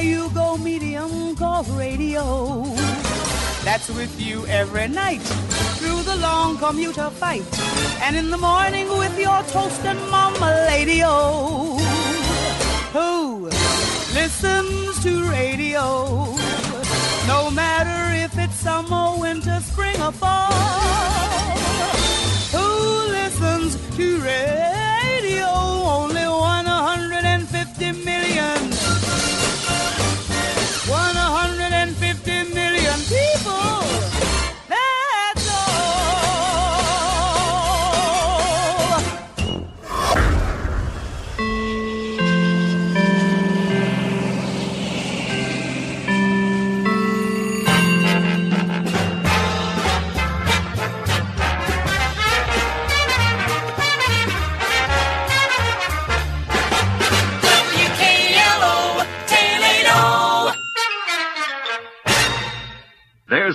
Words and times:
You 0.00 0.30
go, 0.30 0.56
medium 0.56 1.36
called 1.36 1.68
radio. 1.70 2.64
That's 3.64 3.90
with 3.90 4.18
you 4.18 4.46
every 4.46 4.88
night 4.88 5.20
through 5.76 6.02
the 6.04 6.16
long 6.16 6.56
commuter 6.56 7.10
fight. 7.10 7.44
And 8.00 8.16
in 8.16 8.30
the 8.30 8.38
morning 8.38 8.88
with 8.88 9.18
your 9.18 9.42
toast 9.42 9.84
and 9.84 10.00
mama 10.10 10.66
lady 10.68 11.02
oh. 11.04 11.76
Who 12.94 13.50
listens 14.14 15.02
to 15.02 15.30
radio? 15.30 16.34
No 17.26 17.50
matter 17.50 18.24
if 18.24 18.38
it's 18.38 18.54
summer, 18.54 19.20
winter, 19.20 19.60
spring, 19.60 20.00
or 20.00 20.12
fall. 20.12 20.50
Who 22.56 23.10
listens 23.10 23.76
to 23.96 24.20
radio? 24.22 24.79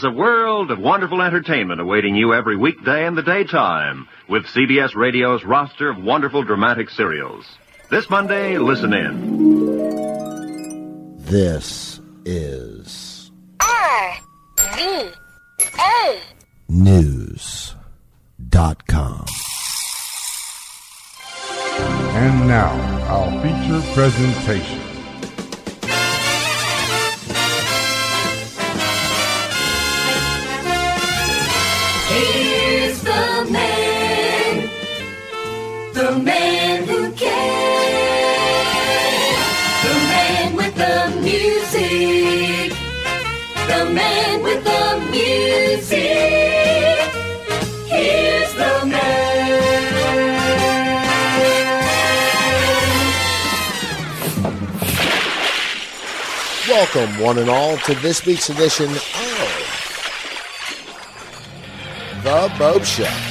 A 0.06 0.12
world 0.12 0.72
of 0.72 0.80
wonderful 0.80 1.22
entertainment 1.22 1.82
awaiting 1.82 2.16
you 2.16 2.34
every 2.34 2.56
weekday 2.56 3.06
in 3.06 3.16
the 3.16 3.22
daytime 3.24 4.08
with 4.30 4.46
CBS 4.46 4.96
Radio's 4.96 5.44
roster 5.44 5.90
of 5.90 5.98
wonderful 5.98 6.44
dramatic 6.44 6.90
serials. 6.90 7.46
This 7.90 8.10
Monday, 8.10 8.58
listen 8.58 8.94
in. 8.94 9.58
This 11.18 12.00
is 12.24 13.32
R 13.60 14.18
V 14.60 15.10
A. 15.80 16.22
News.com. 16.70 17.76
And 22.16 22.48
now, 22.48 22.72
our 23.10 23.32
feature 23.42 23.82
presentation. 23.94 24.85
Here's 32.16 33.02
the 33.02 33.48
man, 33.52 34.70
the 35.94 36.18
man 36.18 36.88
who 36.88 37.12
cares, 37.12 37.26
the 39.84 39.96
man 40.14 40.56
with 40.56 40.76
the 40.76 41.12
music, 41.22 42.72
the 43.68 43.92
man 43.92 44.44
with 44.44 44.64
the 44.64 45.08
music. 45.12 46.00
Here's 47.86 48.54
the 48.54 48.86
man. 48.86 49.26
Welcome, 56.70 57.20
one 57.22 57.38
and 57.40 57.50
all, 57.50 57.76
to 57.80 57.94
this 57.96 58.26
week's 58.26 58.50
edition 58.50 58.90
The 62.36 62.52
Bob 62.60 62.84
Show. 62.84 63.25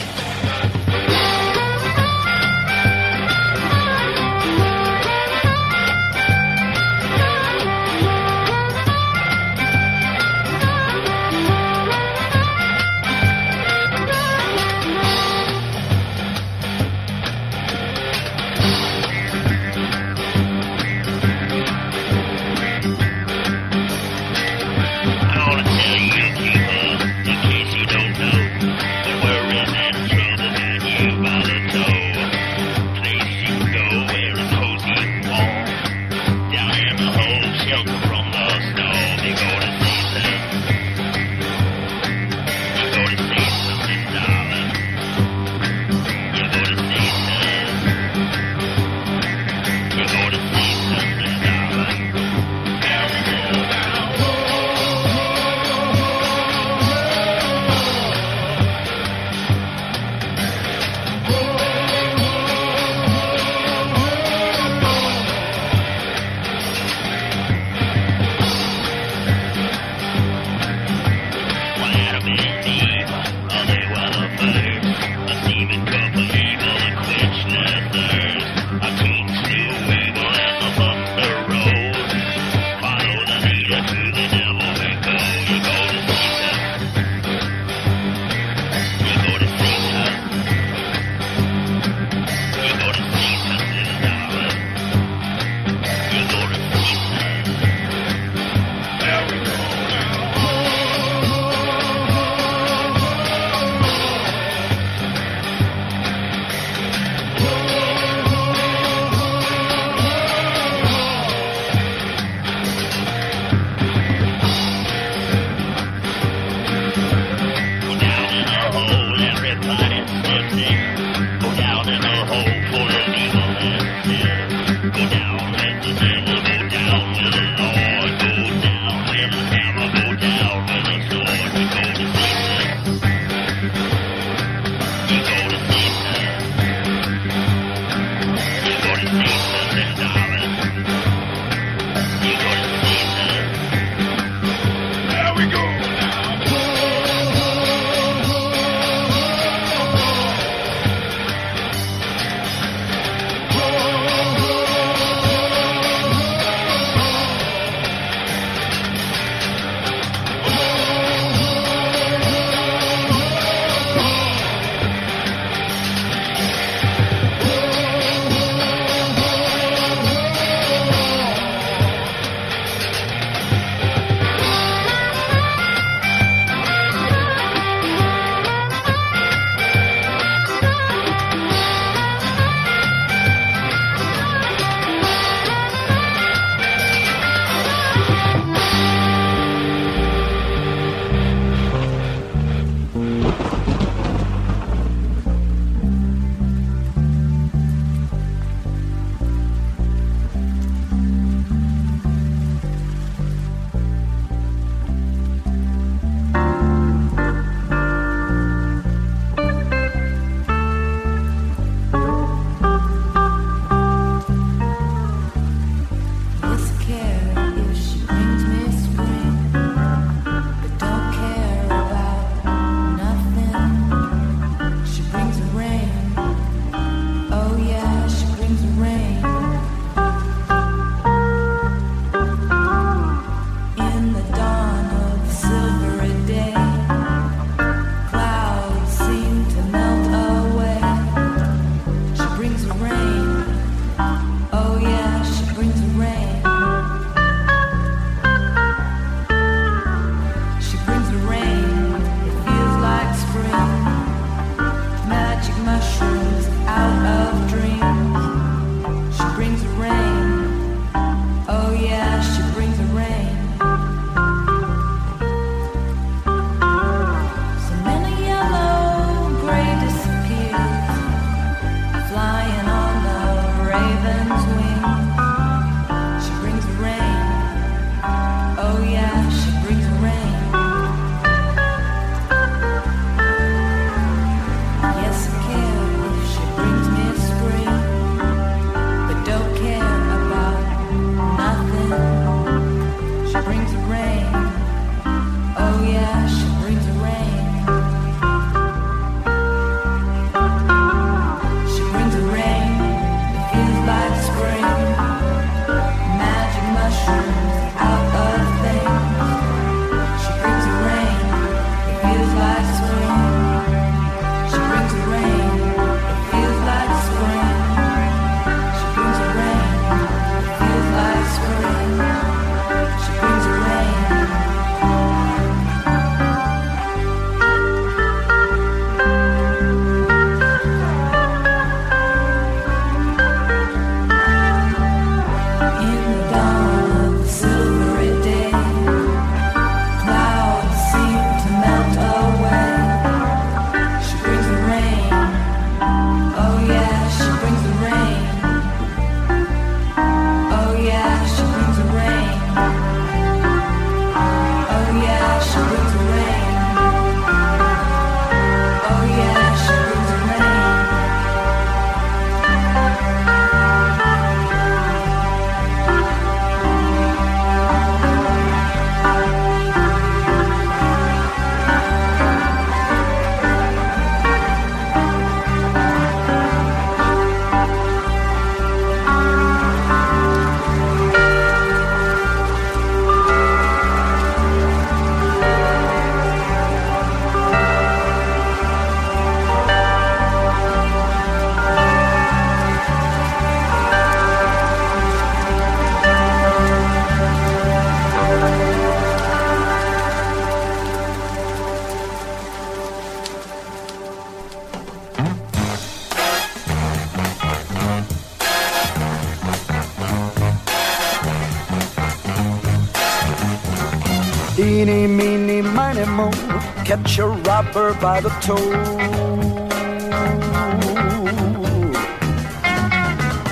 Catch 416.84 417.18
a 417.18 417.26
robber 417.26 417.94
by 417.94 418.20
the 418.20 418.28
toe. 418.44 418.72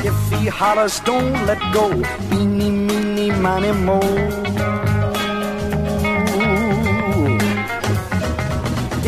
If 0.05 0.15
he 0.39 0.47
hollers, 0.49 1.01
don't 1.01 1.33
let 1.47 1.59
go. 1.73 1.91
Eeny, 2.31 2.71
meeny, 2.71 3.31
miny, 3.31 3.73
mo. 3.73 4.01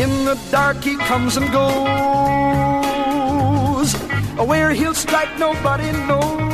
In 0.03 0.25
the 0.25 0.37
dark 0.49 0.83
he 0.83 0.97
comes 0.97 1.37
and 1.37 1.51
goes. 1.51 1.75
Where 4.49 4.71
he'll 4.71 4.95
strike 4.95 5.37
nobody 5.37 5.91
knows. 6.07 6.45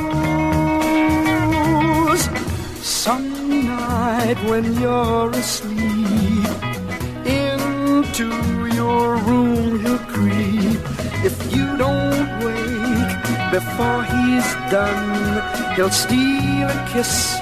Some 2.81 3.65
night 3.65 4.37
when 4.49 4.65
you're 4.79 5.31
asleep, 5.31 5.80
into 8.03 8.29
your 8.73 9.15
room 9.27 9.79
he'll 9.81 10.03
creep. 10.13 10.81
If 11.29 11.37
you 11.55 11.77
don't 11.77 12.29
wake 12.43 13.25
before 13.51 14.01
he's 14.13 14.49
done, 14.75 15.75
he'll 15.75 15.91
steal 15.91 16.67
a 16.77 16.87
kiss 16.91 17.37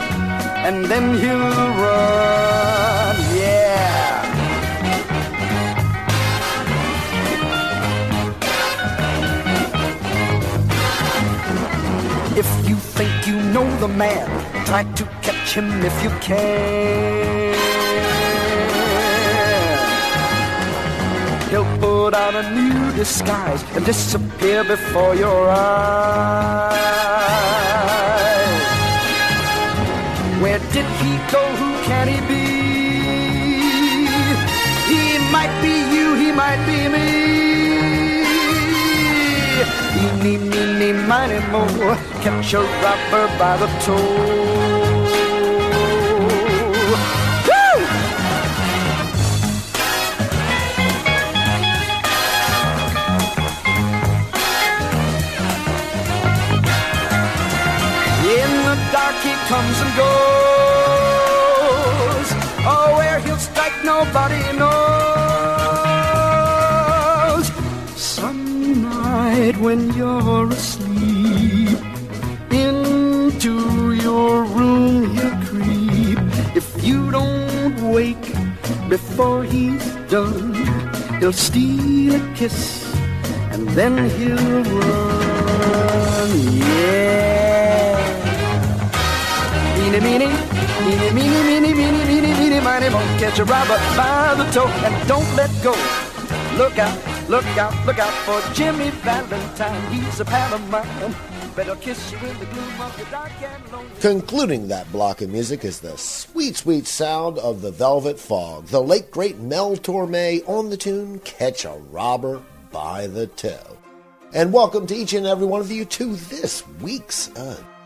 and 0.68 0.86
then 0.86 1.06
he'll 1.22 1.56
run. 1.84 3.16
Yeah. 3.40 3.88
If 12.42 12.50
you 12.70 12.76
think 12.98 13.28
you 13.28 13.38
know 13.54 13.68
the 13.78 13.88
man, 13.88 14.28
try 14.66 14.84
to 14.84 15.04
catch 15.22 15.54
him 15.54 15.70
if 15.90 16.04
you 16.04 16.10
can. 16.20 17.49
He'll 21.50 21.66
put 21.80 22.14
on 22.14 22.36
a 22.36 22.44
new 22.54 22.92
disguise 22.96 23.64
and 23.76 23.84
disappear 23.84 24.64
before 24.64 25.16
your 25.16 25.50
eyes. 25.50 26.78
Where 30.42 30.60
did 30.60 30.86
he 31.02 31.12
go? 31.32 31.44
Who 31.62 31.70
can 31.90 32.08
he 32.08 32.20
be? 32.30 32.46
He 34.94 35.18
might 35.32 35.54
be 35.64 35.74
you, 35.96 36.14
he 36.22 36.32
might 36.32 36.62
be 36.70 36.88
me. 36.88 37.10
Eeny, 40.02 40.38
meeny, 40.38 40.94
miny, 40.94 41.40
mo, 41.52 41.66
catch 42.22 42.54
a 42.54 42.62
robber 42.62 43.28
by 43.40 43.58
the 43.58 43.68
toe. 43.84 44.89
Comes 59.50 59.82
and 59.82 59.94
goes. 59.98 60.28
Oh, 62.72 62.94
where 62.98 63.20
he'll 63.26 63.44
strike 63.50 63.78
nobody 63.84 64.42
knows. 64.60 64.70
Some 67.98 68.44
night 68.84 69.58
when 69.58 69.92
you're 69.96 70.50
asleep, 70.52 71.80
into 72.52 73.54
your 74.08 74.44
room 74.58 75.16
he'll 75.16 75.40
creep. 75.50 76.20
If 76.56 76.68
you 76.84 77.10
don't 77.10 77.92
wake 77.92 78.28
before 78.88 79.44
he's 79.44 79.86
done, 80.14 80.54
he'll 81.20 81.34
steal 81.34 82.14
a 82.22 82.22
kiss 82.36 82.60
and 83.54 83.68
then 83.70 83.94
he'll 84.16 84.64
run. 84.78 86.32
Yeah. 86.62 87.09
Meeny, 90.02 90.28
meeny, 90.28 91.12
meeny, 91.12 91.44
meeny, 91.44 91.60
meeny, 91.60 91.74
meeny, 91.74 92.06
meeny, 92.06 92.34
meeny, 92.34 92.60
miny, 92.62 92.90
mo. 92.90 93.00
Catch 93.20 93.40
a 93.40 93.44
robber 93.44 93.78
by 93.98 94.34
the 94.38 94.50
toe 94.52 94.68
and 94.68 95.08
don't 95.10 95.36
let 95.36 95.52
go. 95.62 95.72
Look 96.58 96.80
out, 96.80 97.30
look 97.30 97.46
out, 97.58 97.86
look 97.86 98.00
out 98.00 98.14
for 98.24 98.54
Jimmy 98.54 98.92
Valentine. 98.92 99.92
He's 99.92 100.20
a 100.22 100.26
pal 100.26 100.54
of 100.54 100.70
mine. 100.70 101.16
Concluding 104.00 104.70
that 104.70 104.90
block 104.94 105.22
of 105.22 105.30
music 105.30 105.66
is 105.66 105.82
the 105.82 105.98
sweet, 105.98 106.56
sweet 106.56 106.88
sound 106.88 107.38
of 107.40 107.62
the 107.62 107.72
Velvet 107.72 108.18
Fog, 108.18 108.68
the 108.68 108.82
late 108.82 109.12
great 109.12 109.40
Mel 109.40 109.76
Torme 109.76 110.42
on 110.48 110.70
the 110.70 110.78
tune 110.78 111.20
Catch 111.20 111.66
a 111.66 111.78
Robber 111.92 112.42
by 112.72 113.08
the 113.08 113.28
Toe. 113.28 113.78
And 114.34 114.54
welcome 114.54 114.88
to 114.88 114.96
each 114.96 115.14
and 115.14 115.28
every 115.28 115.48
one 115.48 115.60
of 115.60 115.72
you 115.72 115.84
to 115.84 116.16
this 116.16 116.66
week's 116.82 117.30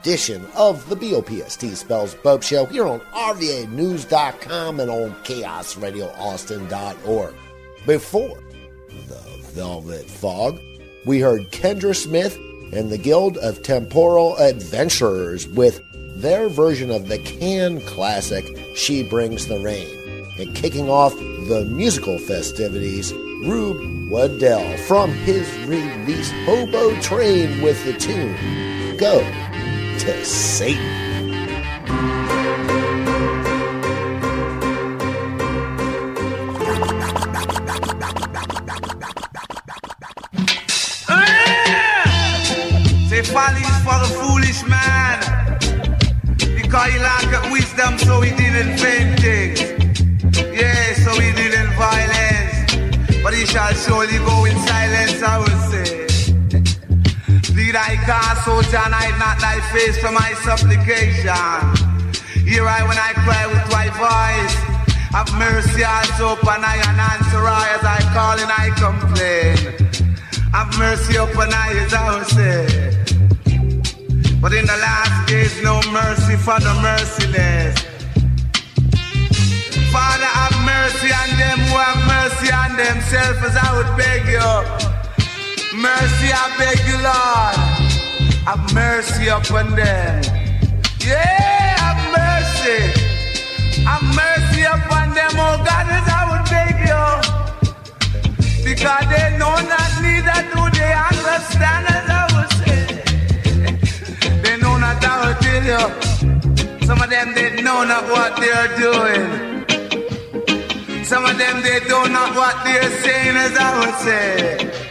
edition 0.03 0.45
of 0.57 0.89
the 0.89 0.97
BOPST 0.97 1.77
Spells 1.77 2.13
Bob 2.15 2.43
Show 2.43 2.65
here 2.65 2.85
on 2.85 2.99
RVANews.com 3.13 4.81
and 4.81 4.91
on 4.91 5.11
ChaosRadioAustin.org. 5.23 7.33
Before 7.87 8.37
the 9.07 9.21
Velvet 9.53 10.09
Fog, 10.09 10.59
we 11.05 11.21
heard 11.21 11.51
Kendra 11.51 11.95
Smith 11.95 12.37
and 12.73 12.91
the 12.91 12.97
Guild 12.97 13.37
of 13.37 13.63
Temporal 13.63 14.35
Adventurers 14.39 15.47
with 15.47 15.79
their 16.17 16.49
version 16.49 16.91
of 16.91 17.07
the 17.07 17.19
Can 17.19 17.79
classic 17.87 18.43
She 18.75 19.07
Brings 19.07 19.47
the 19.47 19.61
Rain. 19.61 19.87
And 20.37 20.53
kicking 20.53 20.89
off 20.89 21.15
the 21.15 21.65
musical 21.71 22.19
festivities, 22.19 23.13
Rube 23.13 24.11
Waddell 24.11 24.75
from 24.79 25.11
his 25.11 25.49
release 25.65 26.29
Hobo 26.43 26.93
Train 26.99 27.61
with 27.61 27.81
the 27.85 27.93
tune 27.93 28.35
Go 28.97 29.21
to 30.03 30.25
Satan. 30.25 31.03
For 43.83 44.05
foolish 44.21 44.63
man. 44.63 45.19
Because 46.37 46.93
he 46.93 46.99
lacked 46.99 47.51
wisdom, 47.51 47.97
so 47.97 48.21
he 48.21 48.31
did 48.31 48.79
things. 48.79 49.59
Yeah, 50.53 50.93
so 51.03 51.11
he 51.19 51.31
did 51.33 51.53
violence. 51.75 53.21
But 53.21 53.33
he 53.33 53.45
shall 53.45 53.73
surely 53.73 54.17
go 54.19 54.45
in 54.45 54.57
silence, 54.59 55.21
I 55.21 55.37
will 55.39 55.59
say. 55.69 56.12
I 57.75 57.95
cast, 58.05 58.45
so 58.45 58.61
John, 58.69 58.91
hide 58.91 59.17
not 59.17 59.39
thy 59.39 59.59
face 59.73 59.97
from 59.97 60.13
my 60.13 60.33
supplication. 60.45 61.33
Hear 62.45 62.67
I 62.67 62.83
when 62.85 62.97
I 62.97 63.13
cry 63.25 63.47
with 63.47 63.65
my 63.71 63.87
voice. 63.97 64.55
Have 65.13 65.31
mercy 65.37 65.83
also 65.83 66.33
upon 66.33 66.63
I 66.63 66.77
and 66.77 66.99
answer 66.99 67.41
I 67.41 67.65
as 67.77 67.85
I 67.85 67.99
call 68.13 68.37
and 68.37 68.51
I 68.51 68.69
complain. 68.77 69.57
Have 70.51 70.69
mercy 70.77 71.15
upon 71.17 71.53
I 71.53 71.69
as 71.85 71.93
I 71.93 72.23
say. 72.23 72.93
But 74.41 74.53
in 74.53 74.65
the 74.65 74.77
last 74.77 75.27
days, 75.27 75.61
no 75.63 75.81
mercy 75.91 76.35
for 76.35 76.59
the 76.59 76.73
merciless. 76.81 77.79
Father, 79.93 80.25
have 80.25 80.57
mercy 80.65 81.13
on 81.13 81.29
them 81.37 81.59
who 81.69 81.77
have 81.77 82.01
mercy 82.09 82.51
on 82.51 82.75
themselves, 82.75 83.39
as 83.45 83.55
I 83.55 83.69
would 83.77 83.95
beg 83.95 84.25
you. 84.27 84.62
Mercy, 85.83 86.29
I 86.31 86.45
beg 86.57 86.79
you, 86.87 86.97
Lord. 87.03 87.55
Have 88.47 88.63
mercy 88.73 89.27
upon 89.27 89.75
them. 89.75 90.23
Yeah, 91.03 91.75
have 91.83 92.01
mercy. 92.15 92.79
Have 93.83 94.05
mercy 94.15 94.61
upon 94.63 95.13
them, 95.13 95.31
oh 95.35 95.57
God, 95.67 95.87
as 95.97 96.07
I 96.07 96.21
would 96.31 96.45
beg 96.53 96.87
you. 96.87 97.05
Because 98.63 99.05
they 99.11 99.27
know 99.37 99.55
not 99.73 99.91
neither 99.99 100.39
do 100.55 100.61
they 100.71 100.93
understand, 101.11 101.83
as 101.97 102.07
I 102.19 102.23
would 102.31 102.51
say. 102.63 102.83
They 104.41 104.55
know 104.63 104.77
not 104.77 105.03
how 105.03 105.27
to 105.27 105.33
tell 105.43 105.63
you. 105.67 105.83
Some 106.87 107.01
of 107.01 107.09
them 107.09 107.33
they 107.35 107.61
know 107.61 107.83
not 107.83 108.05
what 108.07 108.39
they 108.39 108.51
are 108.61 108.71
doing. 108.79 109.27
Some 111.03 111.25
of 111.25 111.37
them 111.37 111.61
they 111.61 111.81
don't 111.89 112.13
know 112.13 112.31
what 112.39 112.55
they're 112.63 112.89
saying, 113.03 113.35
as 113.35 113.57
I 113.57 113.69
would 113.79 113.95
say. 113.99 114.82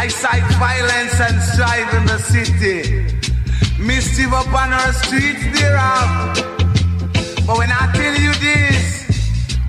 I 0.00 0.06
cite 0.06 0.48
violence 0.60 1.18
and 1.20 1.42
strife 1.42 1.92
in 1.92 2.06
the 2.06 2.18
city. 2.18 3.02
Mischief 3.82 4.28
upon 4.28 4.72
our 4.72 4.92
streets 4.92 5.42
thereof. 5.58 6.08
But 7.44 7.58
when 7.58 7.72
I 7.72 7.90
tell 7.98 8.14
you 8.14 8.32
this, 8.46 8.80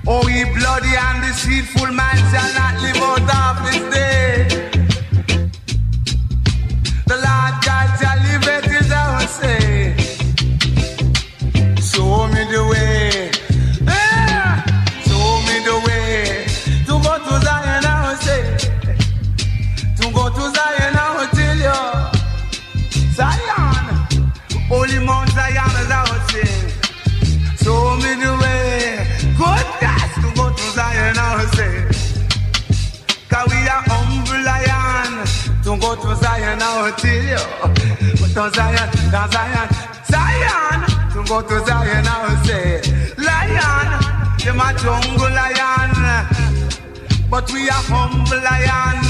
oh 0.06 0.28
ye 0.28 0.44
bloody 0.54 0.94
and 1.06 1.22
deceitful 1.24 1.92
man 1.92 2.16
shall 2.30 2.50
not 2.60 2.74
live 2.80 3.00
out 3.10 3.30
of 3.42 3.54
this 3.66 3.82
day. 3.92 4.70
The 7.10 7.16
Lord 7.26 7.54
God 7.66 7.88
shall 7.98 8.18
live 8.28 8.46
it 8.56 8.66
is 8.78 8.92
our 8.92 9.26
say. 9.26 9.96
Show 11.90 12.28
me 12.28 12.42
the 12.54 12.62
way. 12.70 13.49
Go 35.80 35.96
to 35.96 36.14
Zion, 36.16 36.60
I 36.62 36.82
will 36.82 36.92
tell 36.92 37.24
you. 37.32 37.42
But 38.20 38.30
to 38.36 38.44
Zion, 38.54 38.88
to 38.92 39.22
Zion, 39.32 39.68
Zion, 40.12 40.78
to 41.12 41.20
go 41.28 41.40
to 41.42 41.56
Zion, 41.66 42.06
I 42.06 42.16
will 42.28 42.38
say, 42.44 42.82
Lion, 43.16 43.88
them 44.38 44.60
a 44.60 44.68
jungle 44.78 45.32
lion. 45.32 45.92
But 47.30 47.50
we 47.52 47.68
are 47.68 47.84
humble 47.88 48.42
lion. 48.42 49.00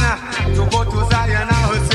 To 0.55 0.63
go 0.71 0.85
to 0.85 1.01
Zion, 1.11 1.49
I 1.51 1.53
will 1.71 1.85
say, 1.89 1.90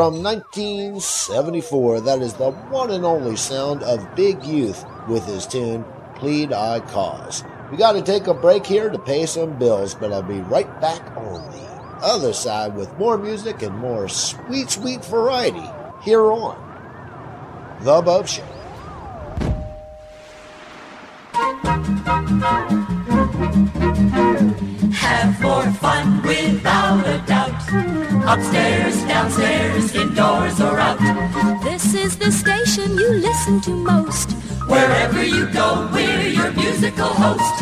From 0.00 0.22
1974, 0.22 2.00
that 2.00 2.22
is 2.22 2.32
the 2.32 2.52
one 2.52 2.90
and 2.90 3.04
only 3.04 3.36
sound 3.36 3.82
of 3.82 4.16
Big 4.16 4.42
Youth 4.42 4.82
with 5.06 5.26
his 5.26 5.46
tune 5.46 5.84
Plead 6.14 6.54
I 6.54 6.80
Cause. 6.80 7.44
We 7.70 7.76
got 7.76 7.92
to 7.92 8.00
take 8.00 8.26
a 8.26 8.32
break 8.32 8.64
here 8.64 8.88
to 8.88 8.98
pay 8.98 9.26
some 9.26 9.58
bills, 9.58 9.94
but 9.94 10.10
I'll 10.10 10.22
be 10.22 10.40
right 10.40 10.80
back 10.80 11.02
on 11.18 11.52
the 11.52 11.66
other 12.02 12.32
side 12.32 12.74
with 12.76 12.90
more 12.96 13.18
music 13.18 13.60
and 13.60 13.76
more 13.76 14.08
sweet, 14.08 14.70
sweet 14.70 15.04
variety 15.04 15.68
here 16.02 16.32
on 16.32 16.56
The 17.82 18.00
Bob 18.00 18.26
Show. 18.26 18.42
Have 24.94 25.42
more 25.42 25.70
fun 25.72 26.22
without 26.22 27.06
a 27.06 27.22
doubt. 27.26 27.99
Upstairs, 28.26 29.02
downstairs, 29.04 29.94
indoors 29.94 30.60
or 30.60 30.78
out. 30.78 30.98
This 31.62 31.94
is 31.94 32.16
the 32.16 32.30
station 32.30 32.96
you 32.96 33.10
listen 33.14 33.60
to 33.62 33.70
most. 33.70 34.32
Wherever 34.66 35.24
you 35.24 35.46
go, 35.52 35.88
we're 35.92 36.28
your 36.28 36.52
musical 36.52 37.08
host. 37.08 37.58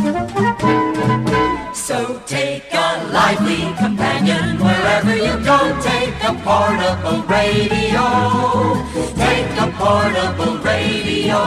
So 1.75 2.21
take 2.27 2.65
a 2.73 3.09
lively 3.13 3.73
companion 3.79 4.59
wherever 4.59 5.15
you 5.17 5.43
go. 5.45 5.59
Take 5.81 6.15
a 6.23 6.35
portable 6.45 7.23
radio. 7.23 8.05
Take 9.15 9.53
a 9.59 9.73
portable 9.79 10.59
radio. 10.59 11.39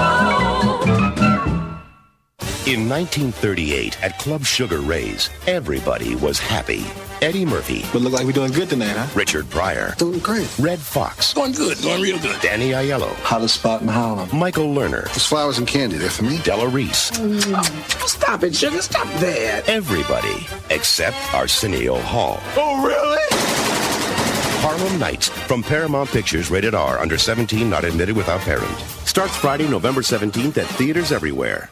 In 2.66 2.88
1938, 2.88 4.04
at 4.04 4.18
Club 4.20 4.46
Sugar 4.46 4.80
Ray's, 4.80 5.30
everybody 5.46 6.16
was 6.16 6.40
happy. 6.40 6.86
Eddie 7.22 7.46
Murphy. 7.46 7.86
But 7.94 8.02
look 8.02 8.14
like 8.14 8.26
we're 8.26 8.32
doing 8.32 8.52
good 8.52 8.70
tonight, 8.70 8.96
huh? 8.96 9.08
Richard 9.16 9.50
Pryor. 9.50 9.94
Doing 9.98 10.20
great. 10.20 10.50
Redd 10.58 10.80
Foxx. 10.80 11.34
Going 11.34 11.52
good. 11.52 11.80
Going 11.82 12.02
real 12.02 12.20
good. 12.20 12.42
Danny 12.42 12.72
Aiello. 12.72 13.14
Hottest 13.22 13.56
spot 13.56 13.82
in 13.82 13.88
Harlem. 13.88 14.30
Michael 14.36 14.74
Lerner. 14.74 15.06
There's 15.06 15.26
flowers 15.26 15.58
and 15.60 15.68
candy 15.68 15.98
there 15.98 16.10
for 16.10 16.24
me. 16.24 16.40
Della 16.40 16.68
Reese. 16.68 17.12
Oh, 17.20 17.62
stop 18.08 18.44
it, 18.44 18.56
sugar. 18.56 18.82
Stop 18.82 19.08
that. 19.20 19.70
Everybody 19.70 20.48
except 20.74 21.16
Arsenio 21.34 22.00
Hall. 22.00 22.40
Oh, 22.58 22.84
really? 22.86 23.22
Harlem 24.64 25.00
Nights 25.00 25.30
from 25.30 25.64
Paramount 25.64 26.10
Pictures, 26.10 26.52
rated 26.52 26.76
R, 26.76 27.00
under 27.00 27.18
17, 27.18 27.70
not 27.70 27.84
admitted 27.84 28.16
without 28.16 28.42
parent. 28.42 28.78
Starts 29.06 29.36
Friday, 29.36 29.68
November 29.68 30.02
17th 30.02 30.58
at 30.58 30.68
theaters 30.68 31.12
everywhere. 31.12 31.70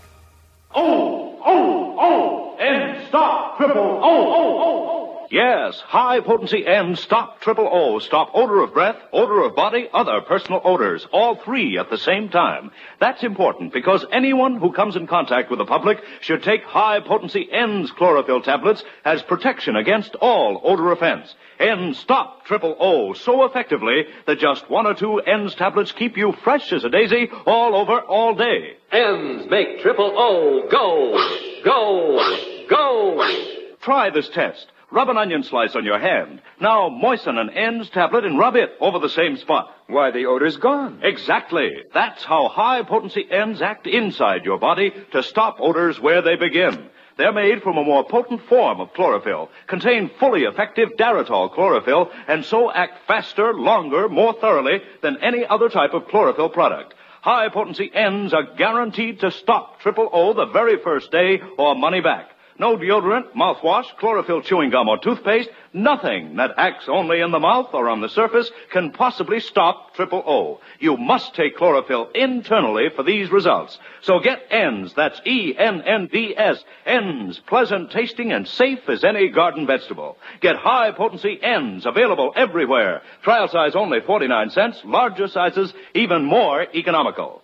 Oh, 0.75 1.39
oh, 1.45 1.97
oh, 1.99 2.57
and 2.59 3.07
stop, 3.07 3.57
triple 3.57 3.77
O, 3.77 4.01
O, 4.03 4.03
O, 4.03 4.85
O. 4.85 4.88
Yes, 5.31 5.79
high 5.81 6.21
potency 6.21 6.65
N 6.65 6.95
stop 6.95 7.39
triple 7.39 7.69
O. 7.71 7.99
Stop 7.99 8.31
odor 8.33 8.63
of 8.63 8.73
breath, 8.73 8.95
odor 9.13 9.43
of 9.43 9.55
body, 9.55 9.87
other 9.93 10.21
personal 10.21 10.59
odors. 10.63 11.05
All 11.11 11.35
three 11.35 11.77
at 11.77 11.91
the 11.91 11.99
same 11.99 12.29
time. 12.29 12.71
That's 12.99 13.21
important 13.21 13.71
because 13.71 14.03
anyone 14.11 14.57
who 14.57 14.73
comes 14.73 14.95
in 14.95 15.05
contact 15.05 15.51
with 15.51 15.59
the 15.59 15.65
public 15.65 15.99
should 16.21 16.41
take 16.41 16.63
high 16.63 16.99
potency 17.01 17.47
Ennds 17.53 17.93
chlorophyll 17.95 18.41
tablets 18.41 18.83
as 19.05 19.21
protection 19.21 19.75
against 19.75 20.15
all 20.15 20.61
odor 20.63 20.91
offense. 20.91 21.35
N 21.59 21.93
stop 21.93 22.45
triple 22.45 22.75
O 22.79 23.13
so 23.13 23.45
effectively 23.45 24.05
that 24.25 24.39
just 24.39 24.67
one 24.67 24.87
or 24.87 24.95
two 24.95 25.21
Ennds 25.27 25.55
tablets 25.55 25.91
keep 25.91 26.17
you 26.17 26.31
fresh 26.43 26.73
as 26.73 26.83
a 26.83 26.89
daisy 26.89 27.29
all 27.45 27.75
over 27.75 28.01
all 28.01 28.33
day. 28.33 28.77
Ennds 28.91 29.47
make 29.47 29.81
triple 29.81 30.11
O 30.17 30.67
go, 30.71 31.63
go, 31.63 32.65
go. 32.67 33.75
Try 33.79 34.09
this 34.09 34.27
test. 34.29 34.71
Rub 34.91 35.09
an 35.09 35.17
onion 35.17 35.43
slice 35.43 35.75
on 35.75 35.85
your 35.85 35.99
hand. 35.99 36.41
Now 36.59 36.89
moisten 36.89 37.37
an 37.37 37.49
Ennds 37.49 37.91
tablet 37.91 38.25
and 38.25 38.39
rub 38.39 38.55
it 38.55 38.71
over 38.79 38.97
the 38.97 39.09
same 39.09 39.37
spot. 39.37 39.71
Why, 39.87 40.09
the 40.09 40.25
odor's 40.25 40.57
gone. 40.57 41.01
Exactly. 41.03 41.83
That's 41.93 42.23
how 42.23 42.47
high 42.47 42.81
potency 42.81 43.27
Ennds 43.31 43.61
act 43.61 43.85
inside 43.85 44.45
your 44.45 44.57
body 44.57 44.91
to 45.11 45.21
stop 45.21 45.57
odors 45.59 45.99
where 45.99 46.23
they 46.23 46.35
begin. 46.35 46.89
They're 47.17 47.31
made 47.31 47.61
from 47.61 47.77
a 47.77 47.83
more 47.83 48.03
potent 48.03 48.41
form 48.47 48.79
of 48.79 48.93
chlorophyll, 48.93 49.49
contain 49.67 50.09
fully 50.19 50.43
effective 50.43 50.89
Daratol 50.97 51.53
chlorophyll, 51.53 52.09
and 52.27 52.43
so 52.45 52.71
act 52.71 53.05
faster, 53.07 53.53
longer, 53.53 54.09
more 54.09 54.33
thoroughly 54.39 54.81
than 55.03 55.17
any 55.21 55.45
other 55.45 55.69
type 55.69 55.93
of 55.93 56.07
chlorophyll 56.07 56.49
product. 56.49 56.95
High 57.21 57.49
potency 57.49 57.91
Ennds 57.93 58.33
are 58.33 58.55
guaranteed 58.55 59.19
to 59.19 59.31
stop 59.31 59.81
triple 59.81 60.09
O 60.11 60.33
the 60.33 60.45
very 60.45 60.77
first 60.77 61.11
day 61.11 61.41
or 61.57 61.75
money 61.75 61.99
back. 62.01 62.31
No 62.59 62.75
deodorant, 62.75 63.31
mouthwash, 63.31 63.85
chlorophyll 63.99 64.41
chewing 64.41 64.69
gum 64.69 64.89
or 64.89 64.97
toothpaste, 64.97 65.49
nothing 65.71 66.35
that 66.35 66.51
acts 66.57 66.89
only 66.89 67.21
in 67.21 67.31
the 67.31 67.39
mouth 67.39 67.69
or 67.73 67.87
on 67.87 68.01
the 68.01 68.09
surface 68.09 68.51
can 68.69 68.91
possibly 68.91 69.39
stop 69.39 69.95
triple 69.95 70.21
O. 70.27 70.59
You 70.77 70.97
must 70.97 71.33
take 71.35 71.55
chlorophyll 71.55 72.09
internally 72.13 72.89
for 72.93 73.03
these 73.03 73.31
results. 73.31 73.79
So 74.01 74.19
get 74.19 74.49
Ennds, 74.49 74.93
that's 74.93 75.21
E-N-N-D-S, 75.25 76.63
Ennds, 76.85 77.45
pleasant 77.45 77.91
tasting 77.91 78.33
and 78.33 78.45
safe 78.45 78.89
as 78.89 79.05
any 79.05 79.29
garden 79.29 79.65
vegetable. 79.65 80.17
Get 80.41 80.57
high 80.57 80.91
potency 80.91 81.39
Ennds, 81.41 81.85
available 81.85 82.33
everywhere. 82.35 83.03
Trial 83.23 83.47
size 83.47 83.73
only 83.73 84.01
49 84.01 84.49
cents, 84.49 84.81
larger 84.83 85.29
sizes 85.29 85.73
even 85.95 86.25
more 86.25 86.65
economical. 86.75 87.41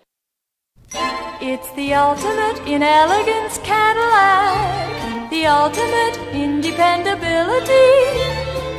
It's 0.92 1.70
the 1.72 1.94
ultimate 1.94 2.58
in 2.66 2.82
elegance 2.82 3.58
Cadillac, 3.58 5.30
the 5.30 5.46
ultimate 5.46 6.16
in 6.32 6.60
dependability. 6.60 7.72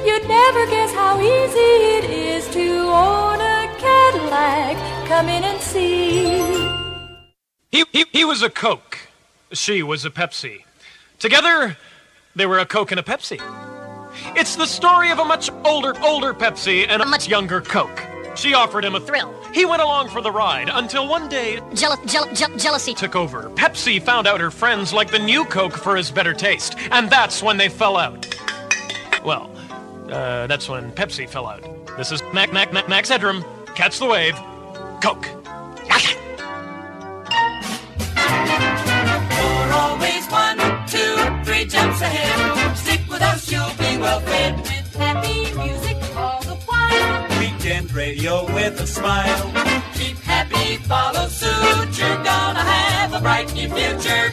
You'd 0.06 0.28
never 0.28 0.66
guess 0.68 0.94
how 0.94 1.20
easy 1.20 1.60
it 1.98 2.06
is 2.10 2.48
to 2.50 2.80
own 2.80 3.42
a 3.42 3.76
Cadillac. 3.78 5.08
Come 5.08 5.28
in 5.28 5.44
and 5.44 5.62
see. 5.62 6.40
He, 7.72 7.86
he, 7.92 8.06
he 8.12 8.26
was 8.26 8.42
a 8.42 8.50
Coke. 8.50 8.98
She 9.52 9.84
was 9.84 10.06
a 10.06 10.10
Pepsi. 10.10 10.64
Together, 11.20 11.78
they 12.36 12.46
were 12.46 12.60
a 12.60 12.66
Coke 12.66 12.92
and 12.92 13.00
a 13.00 13.04
Pepsi. 13.04 13.42
It's 14.36 14.56
the 14.56 14.66
story 14.66 15.12
of 15.12 15.20
a 15.20 15.26
much 15.26 15.50
older, 15.64 15.94
older 16.02 16.34
Pepsi 16.34 16.86
and 16.88 17.02
a 17.02 17.06
much 17.06 17.28
younger 17.28 17.62
Coke. 17.62 18.02
She 18.38 18.54
offered 18.54 18.86
him 18.86 18.96
a 18.96 19.00
thrill. 19.00 19.34
He 19.54 19.66
went 19.66 19.82
along 19.82 20.10
for 20.10 20.22
the 20.22 20.32
ride 20.32 20.70
until 20.72 21.08
one 21.08 21.28
day 21.28 21.60
Jealous, 21.74 22.00
jeal- 22.06 22.32
je- 22.34 22.58
jealousy. 22.58 22.94
took 22.94 23.16
over. 23.16 23.50
Pepsi 23.56 24.02
found 24.02 24.28
out 24.28 24.40
her 24.40 24.52
friends 24.52 24.94
liked 24.94 25.12
the 25.12 25.20
new 25.20 25.44
Coke 25.46 25.74
for 25.74 25.96
his 25.96 26.12
better 26.12 26.34
taste, 26.34 26.76
and 26.92 27.10
that's 27.10 27.42
when 27.42 27.58
they 27.58 27.68
fell 27.68 27.98
out. 27.98 28.28
Well, 29.26 29.50
uh, 30.12 30.46
that's 30.48 30.70
when 30.70 30.92
Pepsi 30.92 31.28
fell 31.28 31.48
out. 31.48 31.64
This 31.98 32.12
is 32.12 32.22
Mac, 32.32 32.54
Mac, 32.54 32.72
Mac, 32.72 32.88
Max 32.88 33.10
Headroom. 33.10 33.44
Catch 33.76 33.98
the 34.00 34.06
wave. 34.06 34.36
Coke. 35.02 35.28
You're 38.38 39.74
always 39.74 40.26
one, 40.28 40.58
two, 40.88 41.16
three 41.44 41.66
jumps 41.66 42.02
ahead. 42.02 42.78
Stick 42.78 43.02
with 43.10 43.22
us, 43.22 43.52
you'll 43.52 43.74
be 43.78 43.98
well 43.98 44.20
fed. 44.20 44.58
With 44.58 44.96
happy 44.96 45.54
music 45.58 45.58
all 45.58 45.66
the 45.66 45.86
while. 45.86 45.97
Weekend 47.68 47.92
radio 47.94 48.46
with 48.54 48.80
a 48.80 48.88
smile. 48.88 49.52
Keep 49.94 50.16
happy, 50.20 50.78
follow 50.88 51.28
suit. 51.28 52.00
You're 52.00 52.24
gonna 52.24 52.64
have 52.64 53.14
a 53.14 53.20
bright 53.20 53.54
new 53.54 53.68
future. 53.68 54.32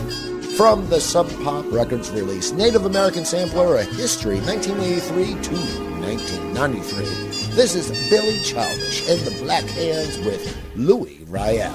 From 0.56 0.88
the 0.88 1.00
Sub 1.00 1.28
Pop 1.44 1.64
Records 1.70 2.10
release, 2.10 2.52
Native 2.52 2.84
American 2.84 3.24
Sampler, 3.24 3.76
A 3.76 3.84
History, 3.84 4.40
1983 4.40 5.42
to 5.42 5.54
1993. 6.00 7.47
This 7.58 7.74
is 7.74 7.90
Billy 8.08 8.38
Childish 8.44 9.10
and 9.10 9.18
the 9.22 9.36
Black 9.42 9.64
Hands 9.64 10.16
with 10.18 10.56
Louis 10.76 11.24
Riel. 11.26 11.74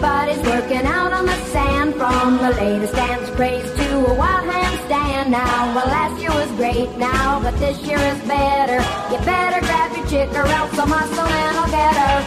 Everybody's 0.00 0.46
working 0.46 0.86
out 0.86 1.12
on 1.12 1.26
the 1.26 1.36
sand 1.46 1.94
from 1.96 2.36
the 2.38 2.50
latest 2.50 2.94
dance 2.94 3.28
craze 3.30 3.68
to 3.74 4.06
a 4.06 4.14
wild 4.14 4.48
handstand 4.48 5.30
now. 5.30 5.74
Well, 5.74 5.88
last 5.88 6.22
year 6.22 6.30
was 6.30 6.48
great 6.52 6.96
now, 6.96 7.40
but 7.42 7.58
this 7.58 7.76
year 7.82 7.98
is 7.98 8.20
better. 8.22 8.78
You 9.10 9.18
better 9.26 9.58
grab 9.66 9.96
your 9.96 10.06
chick 10.06 10.30
or 10.38 10.46
else 10.46 10.70
the 10.76 10.86
muscle 10.86 11.26
I'll 11.26 11.66
get 11.66 11.96
her. 11.96 12.18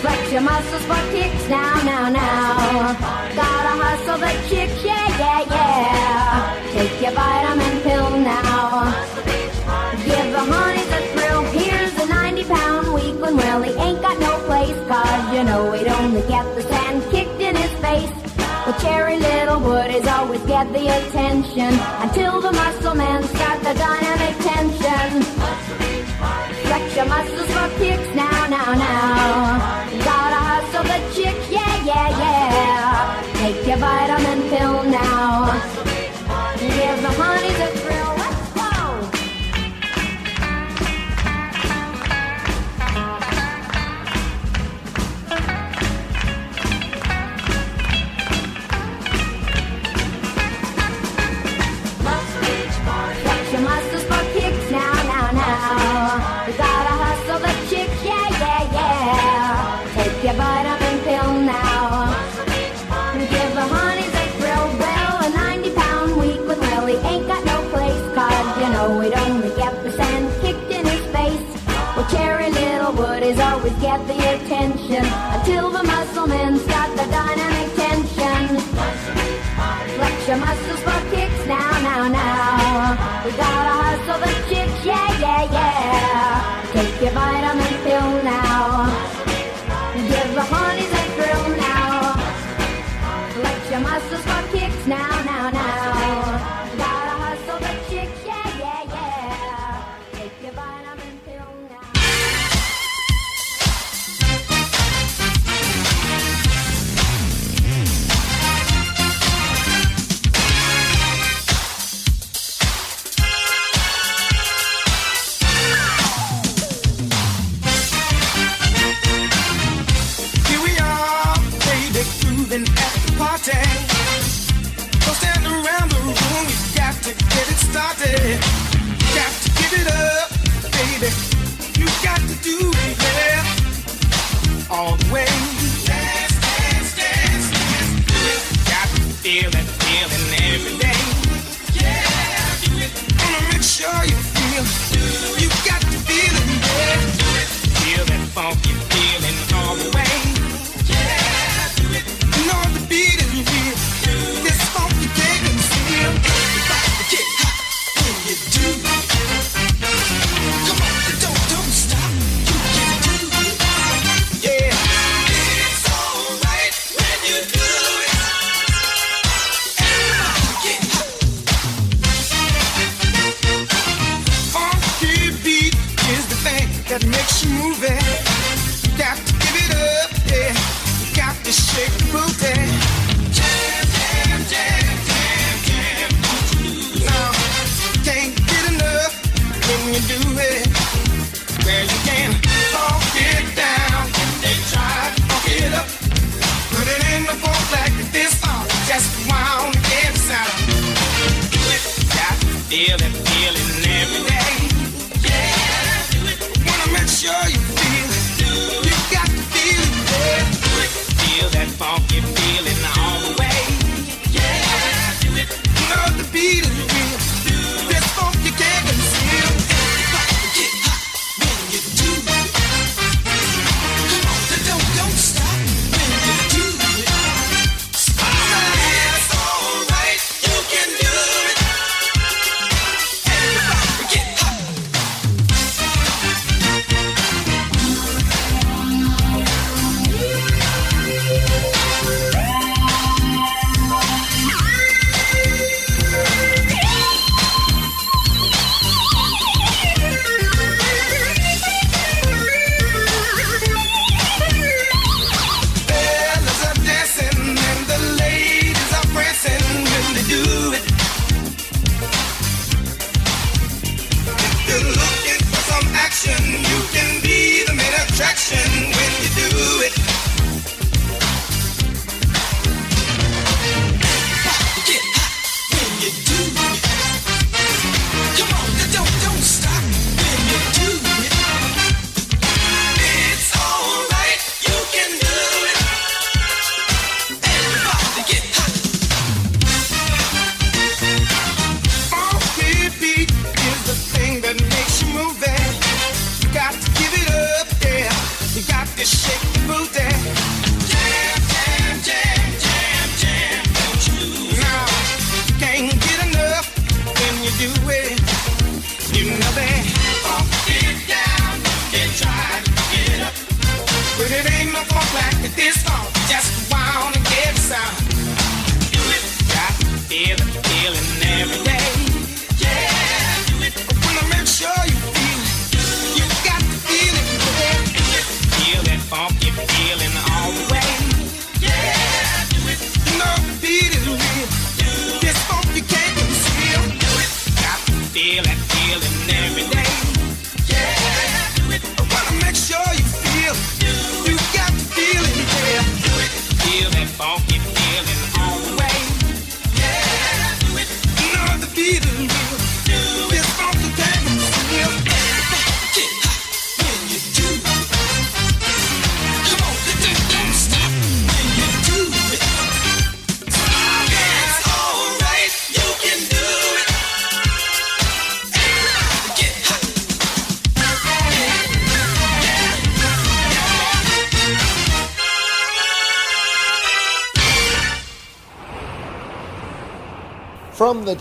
Flex 0.00 0.32
your 0.32 0.40
muscles 0.40 0.84
for 0.88 1.02
kicks 1.12 1.48
now, 1.50 1.74
now, 1.84 2.08
now. 2.08 2.96
Gotta 3.36 3.74
hustle 3.84 4.16
the 4.16 4.32
chicks, 4.48 4.82
yeah, 4.82 5.08
yeah, 5.20 5.44
yeah. 5.52 6.72
Take 6.72 6.98
your 7.02 7.12
vitamin 7.12 7.71
Well, 18.72 18.80
Cherry 18.80 19.18
Littlewood 19.18 19.90
is 19.90 20.06
always 20.06 20.40
get 20.42 20.72
the 20.72 20.88
attention 20.88 21.74
until 22.00 22.40
the 22.40 22.52
muscle 22.52 22.94
men 22.94 23.22
start 23.24 23.58
the 23.58 23.74
dynamic 23.74 24.34
tension. 24.38 25.22
Flex 26.64 26.96
your 26.96 27.04
muscles 27.04 27.50
for 27.52 27.68
kicks 27.78 28.14
now, 28.14 28.46
now, 28.46 28.72
now. 28.72 29.84
Gotta 30.04 30.36
hustle 30.36 30.84
the 30.84 31.14
chicks, 31.14 31.50
yeah, 31.50 31.84
yeah, 31.84 32.18
yeah. 32.18 33.32
Take 33.34 33.66
your 33.66 33.76
vitamin 33.76 34.48
pill 34.48 34.84
now. 34.84 35.91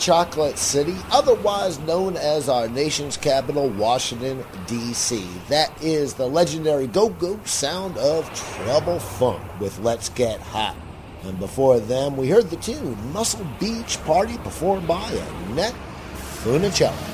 Chocolate 0.01 0.57
City, 0.57 0.95
otherwise 1.11 1.77
known 1.81 2.17
as 2.17 2.49
our 2.49 2.67
nation's 2.67 3.17
capital, 3.17 3.69
Washington, 3.69 4.43
D.C. 4.65 5.23
That 5.47 5.71
is 5.79 6.15
the 6.15 6.25
legendary 6.25 6.87
go 6.87 7.09
go 7.09 7.39
sound 7.45 7.95
of 7.99 8.27
Trouble 8.33 8.97
Funk 8.97 9.43
with 9.59 9.77
Let's 9.77 10.09
Get 10.09 10.39
Hot. 10.39 10.75
And 11.21 11.39
before 11.39 11.79
them, 11.79 12.17
we 12.17 12.27
heard 12.27 12.49
the 12.49 12.55
tune 12.55 12.97
Muscle 13.13 13.45
Beach 13.59 14.03
Party 14.03 14.39
performed 14.39 14.87
by 14.87 15.07
Annette 15.51 15.75
Funicello. 16.15 17.10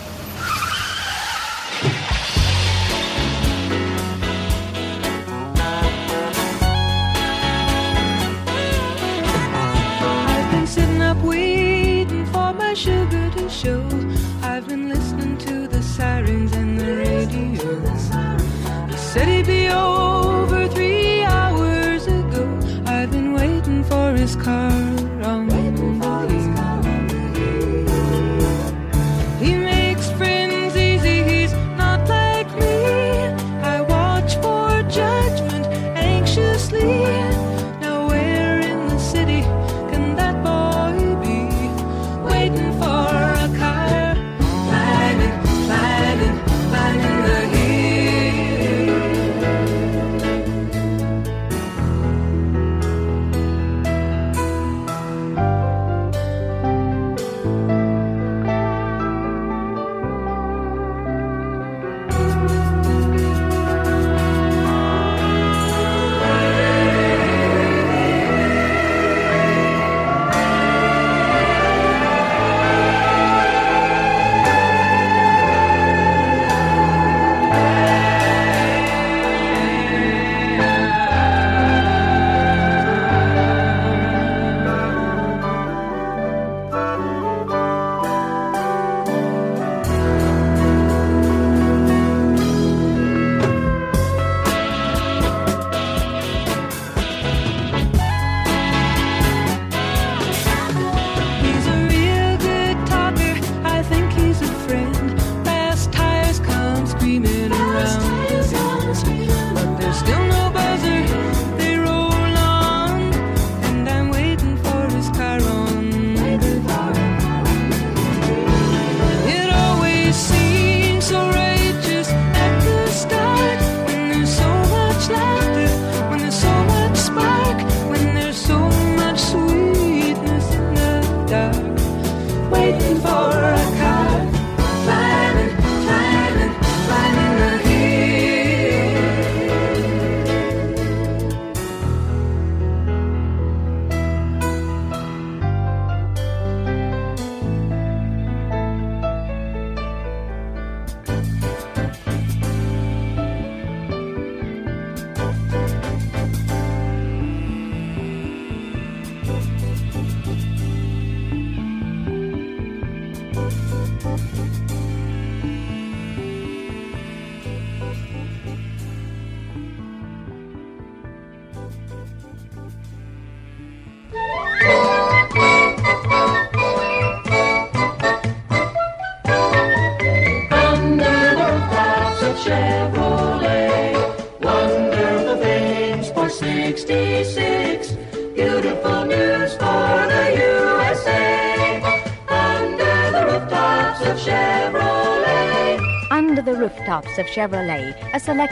city 19.17 19.41
be. 19.41 19.87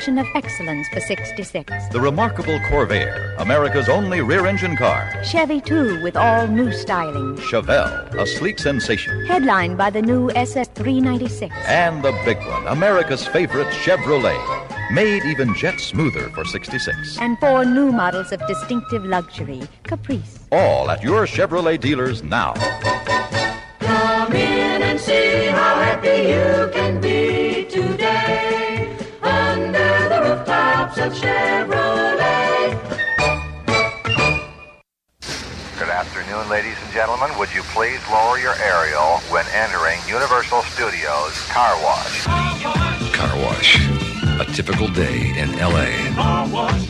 A 0.07 0.19
of 0.19 0.27
excellence 0.35 0.87
for 0.89 0.99
66. 0.99 1.87
The 1.87 1.99
remarkable 1.99 2.59
Corvair, 2.59 3.35
America's 3.39 3.89
only 3.89 4.21
rear 4.21 4.45
engine 4.45 4.75
car. 4.75 5.11
Chevy, 5.23 5.59
too, 5.59 5.99
with 6.03 6.15
all 6.15 6.47
new 6.47 6.71
styling. 6.71 7.35
Chevelle, 7.37 8.13
a 8.13 8.27
sleek 8.27 8.59
sensation. 8.59 9.25
Headlined 9.25 9.79
by 9.79 9.89
the 9.89 10.03
new 10.03 10.29
SS396. 10.29 11.51
And 11.65 12.03
the 12.03 12.11
big 12.23 12.37
one, 12.37 12.67
America's 12.67 13.25
favorite 13.25 13.69
Chevrolet. 13.69 14.37
Made 14.91 15.25
even 15.25 15.55
jet 15.55 15.79
smoother 15.79 16.29
for 16.29 16.45
66. 16.45 17.17
And 17.19 17.39
four 17.39 17.65
new 17.65 17.91
models 17.91 18.31
of 18.31 18.45
distinctive 18.47 19.03
luxury, 19.05 19.63
Caprice. 19.85 20.37
All 20.51 20.91
at 20.91 21.01
your 21.01 21.25
Chevrolet 21.25 21.79
dealers 21.79 22.21
now. 22.21 22.53
Come 23.79 24.33
in 24.33 24.83
and 24.83 24.99
see 24.99 25.47
how 25.47 25.75
happy 25.77 26.29
you 26.29 26.69
can 26.73 27.01
be 27.01 27.14
rooftops 31.05 31.17
of 31.17 31.23
Chevrolet. 31.23 32.79
Good 35.79 35.89
afternoon, 35.89 36.49
ladies 36.49 36.77
and 36.83 36.91
gentlemen. 36.91 37.29
Would 37.37 37.53
you 37.53 37.61
please 37.73 37.99
lower 38.09 38.37
your 38.39 38.55
aerial 38.61 39.19
when 39.29 39.45
entering 39.53 39.99
Universal 40.07 40.63
Studios 40.63 41.47
Car 41.47 41.75
Wash? 41.83 42.23
Car 43.13 43.37
wash. 43.37 43.87
A 44.39 44.45
typical 44.53 44.87
day 44.89 45.29
in 45.37 45.57
L.A. 45.59 46.13
car 46.13 46.47
wash 46.49 46.87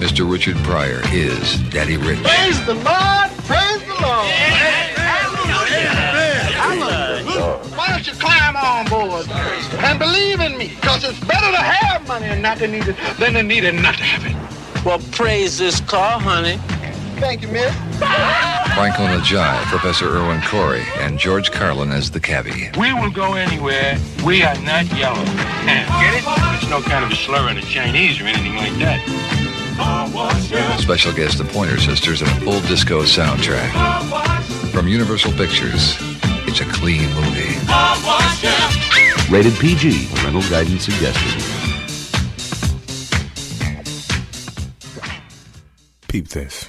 Mr. 0.00 0.28
Richard 0.30 0.56
Pryor 0.58 1.02
is 1.12 1.60
Daddy 1.70 1.96
Rich. 1.96 2.22
Praise 2.22 2.66
the 2.66 2.74
Lord! 2.74 3.30
Praise 3.46 3.80
the 3.84 3.94
Lord! 4.00 4.26
Why 4.26 4.83
don't 8.04 8.20
climb 8.20 8.56
on 8.56 8.86
board 8.86 9.28
and 9.30 9.98
believe 9.98 10.40
in 10.40 10.58
me? 10.58 10.68
Because 10.80 11.04
it's 11.04 11.20
better 11.20 11.50
to 11.50 11.62
have 11.62 12.06
money 12.06 12.26
and 12.26 12.42
not 12.42 12.58
to 12.58 12.68
need 12.68 12.86
it 12.88 12.96
than 13.18 13.32
to 13.34 13.42
need 13.42 13.64
it 13.64 13.72
not 13.72 13.96
to 13.96 14.04
have 14.04 14.24
it. 14.24 14.84
Well, 14.84 14.98
praise 15.12 15.58
this 15.58 15.80
car, 15.80 16.20
honey. 16.20 16.58
Thank 17.18 17.42
you, 17.42 17.48
miss. 17.48 17.74
Franklyn 18.74 19.18
Ajaye, 19.18 19.62
Professor 19.66 20.08
Irwin 20.08 20.42
Corey, 20.42 20.82
and 20.98 21.18
George 21.18 21.52
Carlin 21.52 21.90
as 21.92 22.10
the 22.10 22.20
cabbie. 22.20 22.70
We 22.78 22.92
will 22.92 23.10
go 23.10 23.34
anywhere. 23.34 23.96
We 24.24 24.42
are 24.42 24.58
not 24.60 24.84
yellow. 24.96 25.24
Get 25.24 26.14
it? 26.14 26.24
It's 26.26 26.68
no 26.68 26.82
kind 26.82 27.04
of 27.04 27.12
a 27.12 27.16
slur 27.16 27.48
in 27.50 27.56
the 27.56 27.62
Chinese 27.62 28.20
or 28.20 28.24
anything 28.24 28.56
like 28.56 28.74
that. 28.80 29.00
Special 30.80 31.12
guest 31.12 31.38
the 31.38 31.44
Pointer 31.44 31.80
Sisters 31.80 32.20
and 32.20 32.30
a 32.30 32.34
full 32.40 32.60
disco 32.62 33.02
soundtrack. 33.02 33.70
From 34.72 34.88
Universal 34.88 35.32
Pictures, 35.32 35.96
it's 36.56 36.60
a 36.60 36.72
clean 36.72 37.12
movie. 37.14 37.58
Rated 39.28 39.58
PG. 39.58 40.06
Parental 40.14 40.42
guidance 40.42 40.84
suggested. 40.84 41.42
Peep 46.06 46.28
this. 46.28 46.68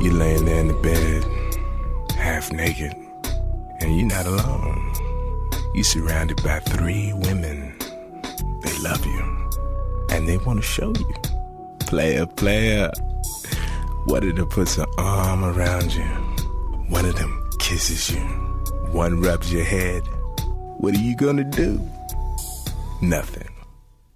You're 0.00 0.14
laying 0.14 0.46
there 0.46 0.60
in 0.60 0.68
the 0.68 0.78
bed, 0.82 2.12
half 2.16 2.50
naked, 2.52 2.94
and 3.80 3.98
you're 3.98 4.08
not 4.08 4.24
alone. 4.24 4.94
You're 5.74 5.84
surrounded 5.84 6.42
by 6.42 6.60
three 6.60 7.12
women. 7.12 7.76
They 8.62 8.78
love 8.78 9.04
you, 9.04 9.50
and 10.10 10.26
they 10.26 10.38
want 10.38 10.60
to 10.60 10.66
show 10.66 10.94
you. 10.98 11.14
Player, 11.80 12.24
player. 12.24 12.90
What 14.06 14.24
of 14.24 14.36
them 14.36 14.48
puts 14.48 14.78
an 14.78 14.86
arm 14.96 15.44
around 15.44 15.92
you. 15.92 16.29
One 16.90 17.04
of 17.04 17.14
them 17.14 17.48
kisses 17.60 18.10
you. 18.10 18.18
One 18.90 19.20
rubs 19.20 19.52
your 19.52 19.62
head. 19.62 20.02
What 20.78 20.92
are 20.92 20.98
you 20.98 21.14
gonna 21.14 21.44
do? 21.44 21.80
Nothing. 23.00 23.48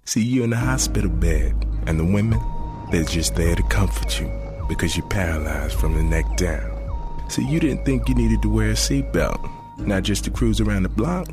See, 0.03 0.21
you're 0.21 0.43
in 0.43 0.51
a 0.51 0.57
hospital 0.57 1.09
bed, 1.09 1.55
and 1.87 1.97
the 1.97 2.03
women, 2.03 2.37
they're 2.91 3.05
just 3.05 3.35
there 3.35 3.55
to 3.55 3.63
comfort 3.63 4.19
you 4.19 4.29
because 4.67 4.97
you're 4.97 5.07
paralyzed 5.07 5.79
from 5.79 5.93
the 5.93 6.03
neck 6.03 6.25
down. 6.35 6.69
So 7.29 7.41
you 7.41 7.61
didn't 7.61 7.85
think 7.85 8.09
you 8.09 8.13
needed 8.15 8.41
to 8.41 8.49
wear 8.49 8.71
a 8.71 8.73
seatbelt, 8.73 9.39
not 9.79 10.03
just 10.03 10.25
to 10.25 10.29
cruise 10.29 10.59
around 10.59 10.83
the 10.83 10.89
block? 10.89 11.27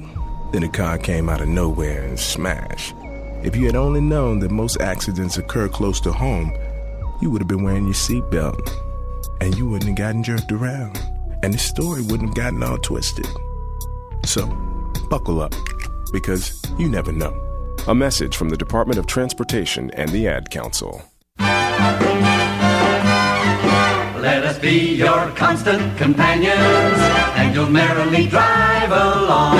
Then 0.52 0.62
a 0.62 0.68
car 0.68 0.96
came 0.96 1.28
out 1.28 1.40
of 1.40 1.48
nowhere 1.48 2.04
and 2.04 2.20
smashed. 2.20 2.94
If 3.42 3.56
you 3.56 3.66
had 3.66 3.74
only 3.74 4.00
known 4.00 4.38
that 4.38 4.52
most 4.52 4.80
accidents 4.80 5.38
occur 5.38 5.68
close 5.68 6.00
to 6.02 6.12
home, 6.12 6.56
you 7.20 7.32
would 7.32 7.42
have 7.42 7.48
been 7.48 7.64
wearing 7.64 7.86
your 7.86 7.94
seatbelt, 7.94 8.70
and 9.40 9.56
you 9.56 9.68
wouldn't 9.68 9.88
have 9.88 9.98
gotten 9.98 10.22
jerked 10.22 10.52
around, 10.52 11.00
and 11.42 11.52
the 11.52 11.58
story 11.58 12.02
wouldn't 12.02 12.30
have 12.30 12.34
gotten 12.34 12.62
all 12.62 12.78
twisted. 12.78 13.26
So, 14.24 14.46
buckle 15.10 15.40
up, 15.40 15.54
because 16.12 16.62
you 16.78 16.88
never 16.88 17.12
know. 17.12 17.38
A 17.88 17.94
message 17.94 18.36
from 18.36 18.48
the 18.48 18.56
Department 18.56 18.98
of 18.98 19.06
Transportation 19.06 19.90
and 19.92 20.08
the 20.10 20.28
Ad 20.28 20.50
Council. 20.50 21.02
Let 24.20 24.44
us 24.44 24.58
be 24.58 24.94
your 24.94 25.30
constant 25.30 25.98
companions, 25.98 26.98
and 27.36 27.52
you'll 27.54 27.68
merrily 27.70 28.28
drive 28.28 28.92
along. 28.92 29.58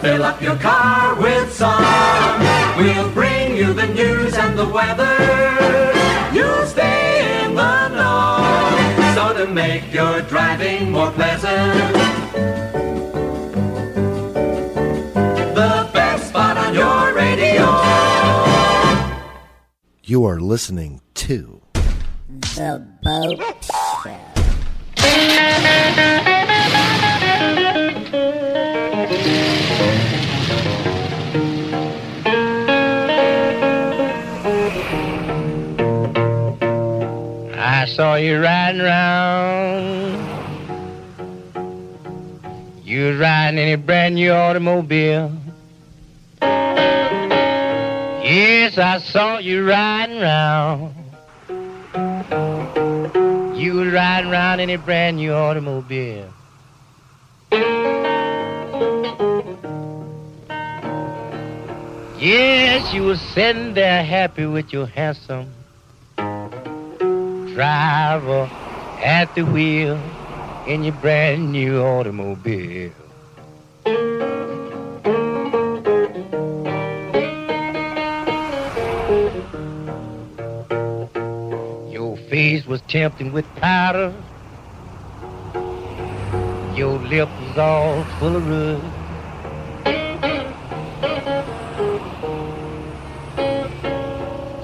Fill 0.00 0.24
up 0.24 0.42
your 0.42 0.56
car 0.56 1.14
with 1.20 1.52
song. 1.52 1.84
We'll 2.76 3.10
bring 3.12 3.56
you 3.56 3.72
the 3.72 3.86
news 3.86 4.34
and 4.34 4.58
the 4.58 4.66
weather. 4.66 5.49
To 9.40 9.46
make 9.46 9.90
your 9.90 10.20
driving 10.22 10.90
more 10.90 11.10
pleasant, 11.12 11.94
the 15.54 15.88
best 15.94 16.28
spot 16.28 16.58
on 16.58 16.74
your 16.74 17.14
radio. 17.14 17.64
You 20.04 20.26
are 20.26 20.40
listening 20.40 21.00
to 21.14 21.62
The 22.28 22.86
Boat 23.02 23.40
I 27.42 27.69
saw 38.00 38.14
you 38.14 38.40
riding 38.40 38.80
around. 38.80 40.14
You 42.82 43.08
was 43.08 43.18
riding 43.18 43.58
in 43.58 43.68
a 43.74 43.76
brand 43.76 44.14
new 44.14 44.32
automobile. 44.32 45.30
Yes, 48.24 48.78
I 48.78 49.00
saw 49.00 49.36
you 49.36 49.68
riding 49.68 50.16
around. 50.16 50.94
You 53.60 53.74
was 53.74 53.92
riding 53.92 54.30
around 54.30 54.60
in 54.60 54.70
a 54.70 54.78
brand 54.78 55.18
new 55.18 55.34
automobile. 55.34 56.32
Yes, 62.18 62.94
you 62.94 63.02
was 63.02 63.20
sitting 63.34 63.74
there 63.74 64.02
happy 64.02 64.46
with 64.46 64.72
your 64.72 64.86
handsome 64.86 65.59
driver 67.60 68.48
at 69.02 69.34
the 69.34 69.42
wheel 69.42 70.00
in 70.66 70.82
your 70.82 70.94
brand 70.94 71.52
new 71.52 71.78
automobile. 71.82 72.90
Your 81.92 82.16
face 82.30 82.64
was 82.64 82.80
tempting 82.88 83.30
with 83.30 83.44
powder. 83.56 84.14
Your 86.74 86.98
lips 86.98 87.30
was 87.42 87.58
all 87.58 88.04
full 88.18 88.36
of 88.36 88.48
rouge. 88.48 88.99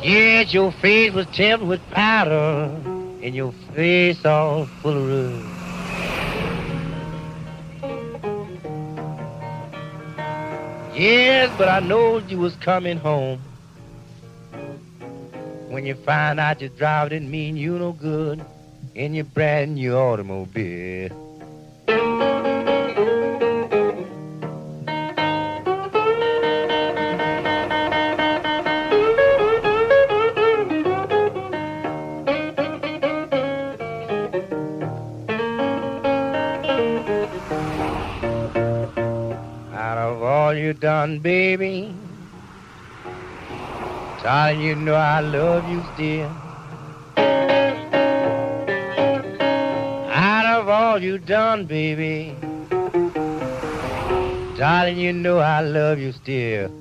Yes, 0.07 0.55
your 0.55 0.71
face 0.71 1.13
was 1.13 1.27
tempted 1.33 1.67
with 1.67 1.81
powder, 1.91 2.71
and 3.25 3.35
your 3.35 3.51
face 3.75 4.25
all 4.25 4.67
full 4.81 4.97
of 4.97 5.05
rouge. 5.05 5.43
Yes, 10.95 11.53
but 11.59 11.69
I 11.69 11.81
knowed 11.81 12.31
you 12.31 12.39
was 12.39 12.55
coming 12.55 12.99
home. 12.99 13.41
When 15.71 15.85
you 15.85 15.97
find 15.97 16.39
out 16.39 16.61
your 16.61 16.71
driver 16.71 17.09
didn't 17.09 17.33
mean 17.33 17.57
you 17.57 17.77
no 17.77 17.91
good 17.91 18.45
in 18.95 19.13
your 19.13 19.25
brand 19.25 19.75
new 19.75 19.97
automobile. 19.97 21.26
Done, 40.97 41.19
baby. 41.19 41.95
Darling, 44.23 44.61
you 44.63 44.75
know 44.75 44.95
I 44.95 45.21
love 45.21 45.69
you 45.69 45.83
still. 45.93 46.31
Out 50.29 50.47
of 50.59 50.69
all 50.71 51.03
you 51.03 51.19
done, 51.19 51.67
baby. 51.67 52.35
Darling, 54.57 54.97
you 54.97 55.13
know 55.13 55.39
I 55.39 55.61
love 55.61 55.99
you 55.99 56.13
still. 56.13 56.73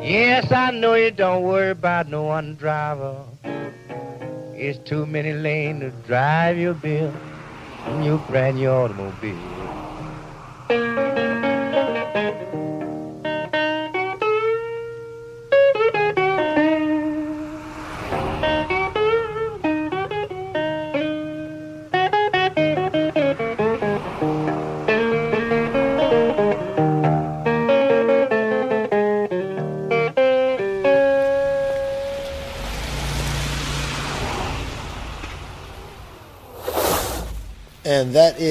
Yes, 0.00 0.50
I 0.50 0.70
know 0.70 0.94
you 0.94 1.10
don't 1.10 1.42
worry 1.42 1.72
about 1.72 2.08
no 2.08 2.22
one 2.22 2.54
driver. 2.54 3.16
It's 4.54 4.78
too 4.88 5.04
many 5.04 5.34
lanes 5.34 5.82
to 5.82 5.90
drive 6.08 6.56
your 6.56 6.72
bill 6.72 7.12
in 7.86 8.02
your 8.02 8.18
brand 8.18 8.56
new 8.56 8.68
automobile. 8.68 11.05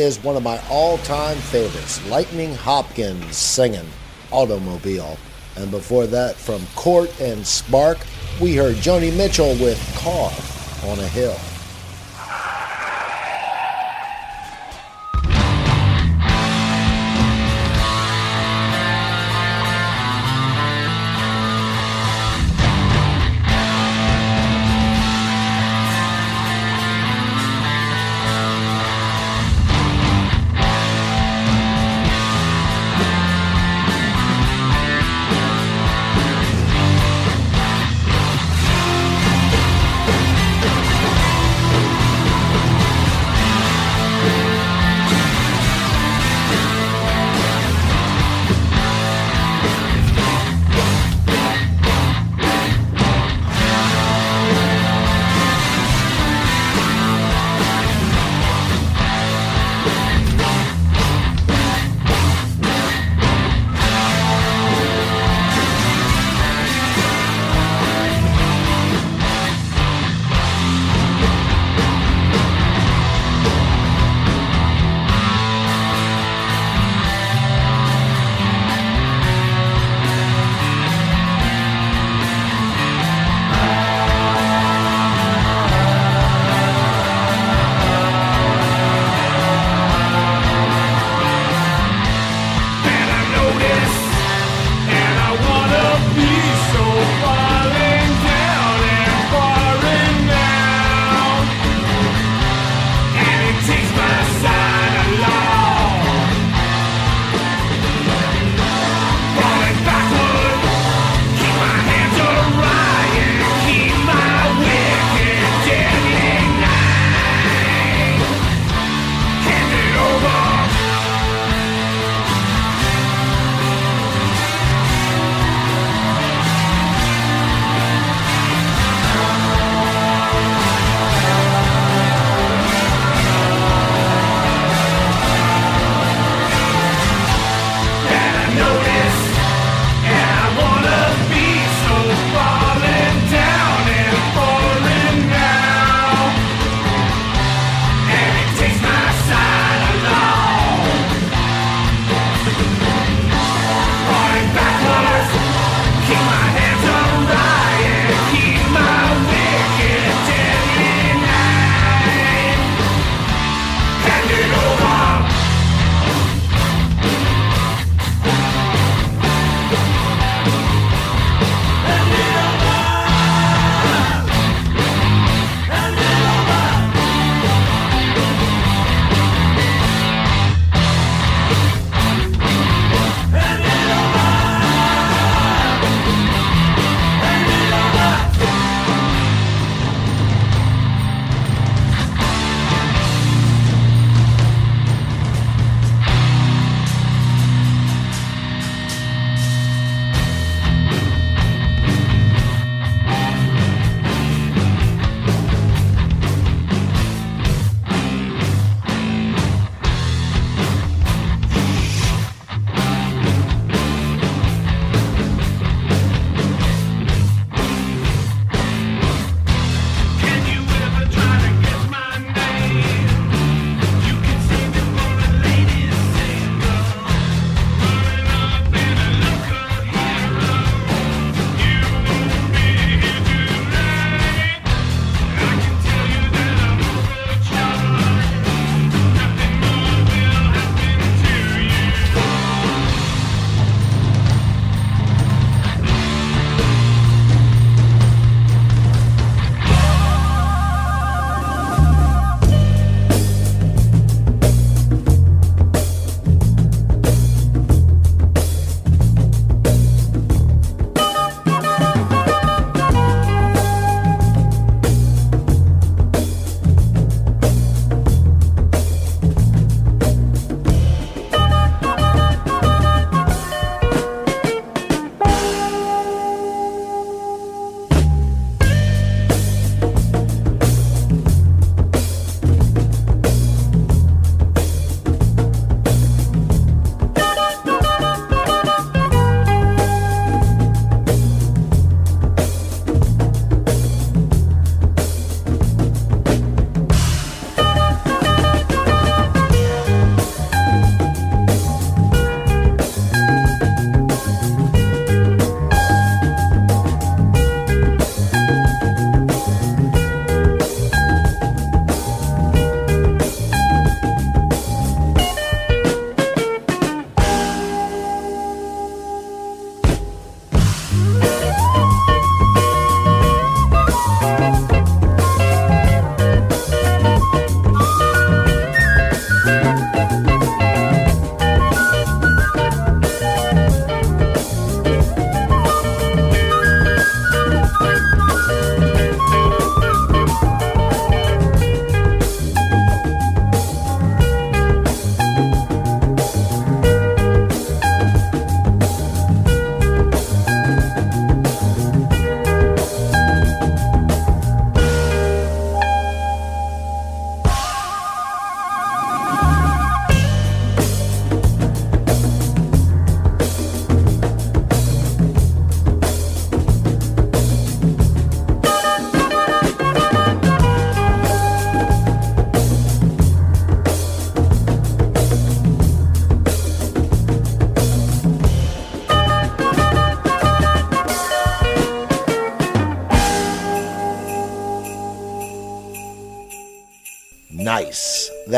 Is 0.06 0.24
one 0.24 0.36
of 0.36 0.44
my 0.44 0.62
all 0.70 1.00
time 1.00 1.36
favorites, 1.36 2.00
Lightnin' 2.08 2.54
Hopkins 2.54 3.36
singing 3.36 3.90
Automobile. 4.30 5.18
And 5.56 5.72
before 5.72 6.06
that, 6.06 6.36
from 6.36 6.62
Court 6.76 7.10
and 7.20 7.46
Spark, 7.48 7.98
we 8.40 8.56
heard 8.56 8.76
Joni 8.76 9.12
Mitchell 9.18 9.56
with 9.56 9.80
Car 9.98 10.32
on 10.92 11.00
a 11.00 11.08
Hill. 11.08 11.36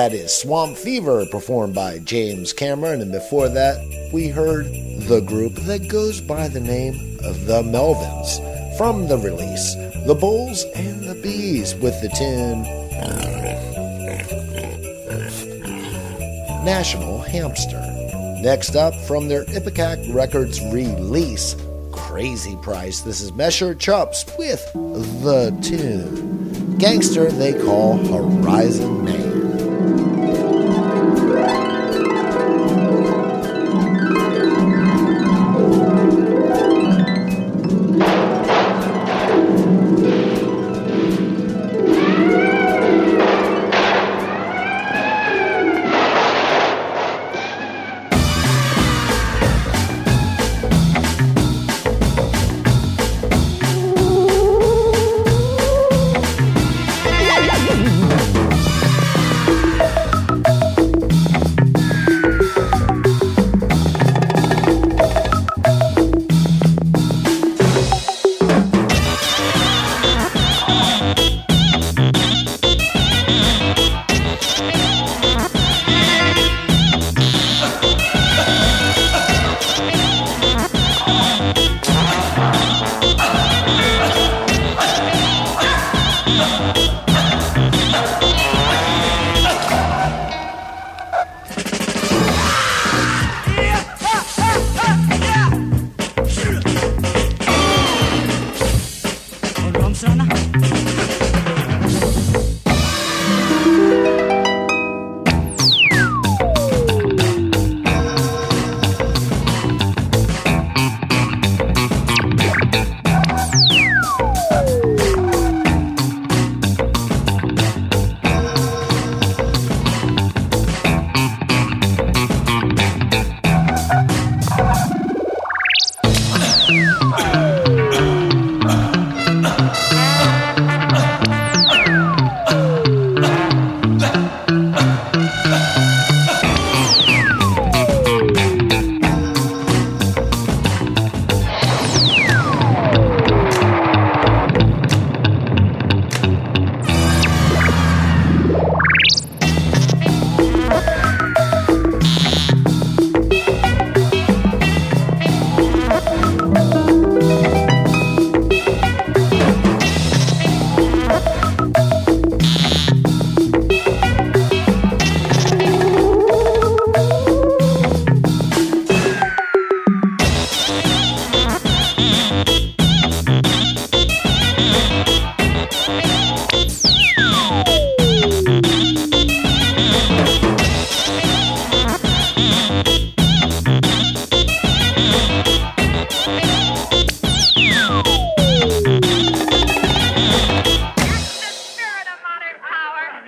That 0.07 0.15
is 0.15 0.33
Swamp 0.33 0.77
Fever, 0.77 1.25
performed 1.25 1.75
by 1.75 1.99
James 1.99 2.53
Cameron. 2.53 3.01
And 3.01 3.11
before 3.11 3.49
that, 3.49 3.75
we 4.13 4.29
heard 4.29 4.67
the 5.01 5.19
group 5.19 5.55
that 5.65 5.89
goes 5.89 6.21
by 6.21 6.47
the 6.47 6.61
name 6.61 6.93
of 7.25 7.45
the 7.45 7.61
Melvins 7.61 8.77
from 8.77 9.09
the 9.09 9.17
release 9.17 9.75
The 10.05 10.15
Bulls 10.15 10.63
and 10.75 11.03
the 11.03 11.15
Bees 11.15 11.75
with 11.75 12.01
the 12.01 12.07
tune 12.07 12.63
National 16.63 17.19
Hamster. 17.19 17.83
Next 18.41 18.77
up, 18.77 18.95
from 19.07 19.27
their 19.27 19.43
Ipecac 19.43 20.15
Records 20.15 20.61
release, 20.71 21.57
Crazy 21.91 22.55
Price, 22.61 23.01
this 23.01 23.19
is 23.19 23.31
Mesher 23.33 23.77
Chops 23.77 24.23
with 24.37 24.63
the 24.71 25.51
tune 25.61 26.77
Gangster 26.77 27.29
they 27.29 27.61
call 27.61 27.97
Horizon 27.97 29.03
Man. 29.03 29.26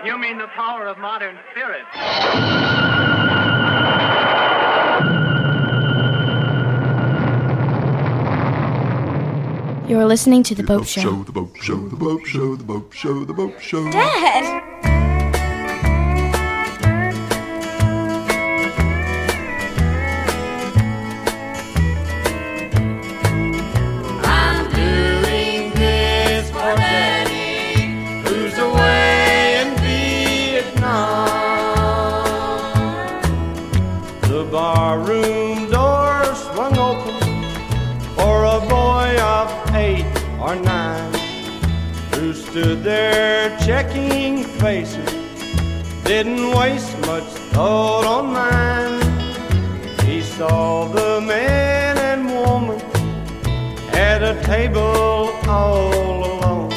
You 0.06 0.18
mean 0.18 0.38
the 0.38 0.48
power 0.56 0.88
of 0.88 0.98
modern 0.98 1.38
spirit? 1.52 1.84
You're 9.90 10.06
listening 10.06 10.44
to 10.44 10.56
The 10.56 10.64
Boat 10.64 10.88
Show. 10.88 11.24
The 11.24 11.32
boat 11.34 11.52
show, 11.62 11.90
the 11.90 11.96
boat 11.98 12.26
show, 12.26 12.56
the 12.56 12.64
boat 12.64 12.94
show, 12.94 13.26
the 13.26 13.34
boat 13.34 13.60
show. 13.60 13.92
Dad! 13.92 14.69
Didn't 46.04 46.52
waste 46.56 46.96
much 47.08 47.24
thought 47.54 48.06
on 48.06 48.32
mine. 48.32 49.02
He 50.06 50.22
saw 50.22 50.86
the 50.86 51.20
man 51.22 51.98
and 51.98 52.28
woman 52.28 52.80
at 53.94 54.22
a 54.22 54.40
table 54.44 55.34
all 55.48 56.24
alone. 56.34 56.70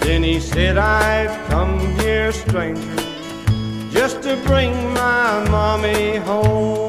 Then 0.00 0.24
he 0.24 0.40
said, 0.40 0.76
I've 0.76 1.36
come 1.48 1.78
here, 2.00 2.32
stranger, 2.32 2.96
just 3.92 4.20
to 4.24 4.36
bring 4.44 4.74
my 4.92 5.48
mommy 5.48 6.16
home. 6.16 6.81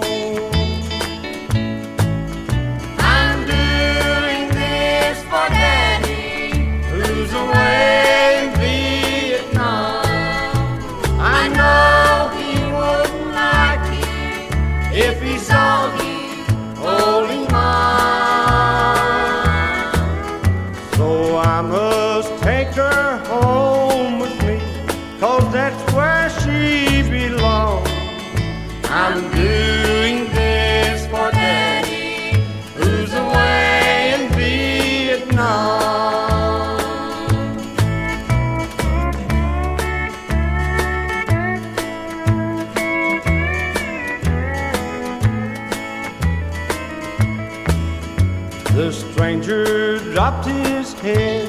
Stranger 48.92 50.00
dropped 50.00 50.48
his 50.48 50.94
head 50.94 51.48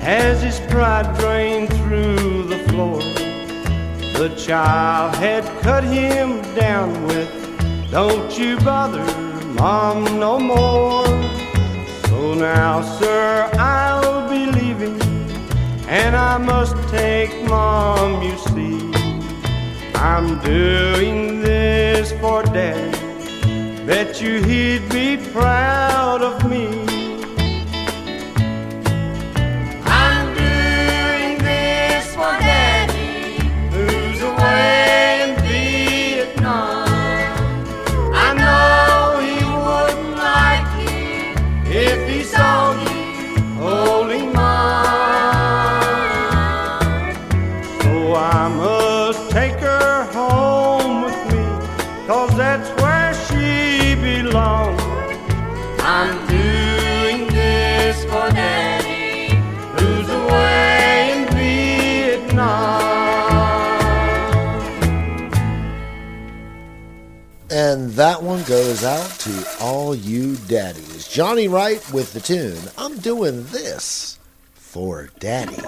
as 0.00 0.42
his 0.42 0.60
pride 0.70 1.14
drained 1.18 1.68
through 1.74 2.44
the 2.44 2.58
floor. 2.68 3.00
The 4.18 4.34
child 4.36 5.14
had 5.16 5.44
cut 5.60 5.84
him 5.84 6.40
down 6.54 7.06
with, 7.06 7.30
Don't 7.90 8.38
you 8.38 8.56
bother 8.60 9.04
mom 9.52 10.04
no 10.18 10.38
more. 10.38 11.04
So 12.06 12.34
now, 12.34 12.80
sir, 12.80 13.50
I'll 13.54 14.30
be 14.30 14.46
leaving, 14.46 15.00
and 15.86 16.16
I 16.16 16.38
must 16.38 16.76
take 16.88 17.44
mom, 17.44 18.22
you 18.22 18.36
see. 18.38 18.90
I'm 19.94 20.40
doing 20.40 21.42
this 21.42 22.12
for 22.12 22.42
daddy. 22.42 22.91
Bet 23.86 24.20
you 24.20 24.42
he'd 24.44 24.88
be 24.90 25.16
proud 25.32 26.22
of 26.22 26.48
me. 26.48 26.81
Goes 68.72 68.84
out 68.84 69.10
to 69.18 69.46
all 69.60 69.94
you 69.94 70.34
daddies. 70.48 71.06
Johnny 71.06 71.46
Wright 71.46 71.86
with 71.92 72.14
the 72.14 72.20
tune, 72.20 72.58
I'm 72.78 72.96
doing 73.00 73.44
this 73.48 74.18
for 74.54 75.10
daddy. 75.18 75.62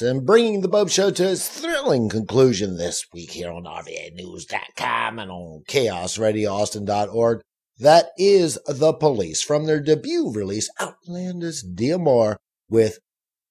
And 0.00 0.24
bringing 0.24 0.60
the 0.60 0.68
Bob 0.68 0.90
Show 0.90 1.10
to 1.10 1.30
its 1.30 1.48
thrilling 1.48 2.08
conclusion 2.08 2.76
this 2.76 3.04
week 3.12 3.32
here 3.32 3.50
on 3.50 3.64
RVANews.com 3.64 5.18
and 5.18 5.30
on 5.30 5.62
ChaosRadioAustin.org. 5.68 7.40
That 7.78 8.10
is 8.16 8.58
The 8.66 8.92
Police 8.92 9.42
from 9.42 9.66
their 9.66 9.80
debut 9.80 10.32
release, 10.32 10.70
Outlandos 10.80 11.62
d'Amour, 11.74 12.36
with 12.68 12.98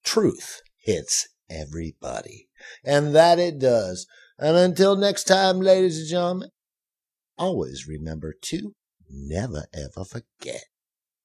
Truth 0.03 0.61
Hits 0.77 1.27
Everybody. 1.49 2.47
And 2.83 3.15
that 3.15 3.39
it 3.39 3.59
does. 3.59 4.05
And 4.37 4.55
until 4.55 4.95
next 4.95 5.25
time, 5.25 5.59
ladies 5.59 5.99
and 5.99 6.09
gentlemen, 6.09 6.49
always 7.37 7.87
remember 7.87 8.33
to 8.43 8.73
never 9.09 9.65
ever 9.73 10.05
forget 10.05 10.65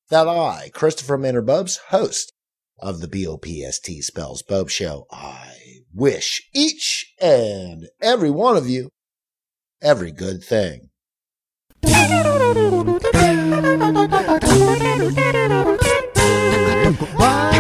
that 0.09 0.29
I, 0.29 0.71
Christopher 0.73 1.19
Manor 1.19 1.43
Bopst, 1.43 1.79
host 1.89 2.33
of 2.83 3.01
the 3.01 3.07
BOPST 3.07 4.03
Spells 4.03 4.43
Bob 4.43 4.69
Show, 4.69 5.07
I 5.11 5.55
wish 5.95 6.43
each 6.53 7.15
and 7.21 7.89
every 8.03 8.31
one 8.31 8.57
of 8.57 8.69
you 8.69 8.91
every 9.81 10.11
good 10.11 10.43
thing. 10.43 10.91
Best 17.19 17.52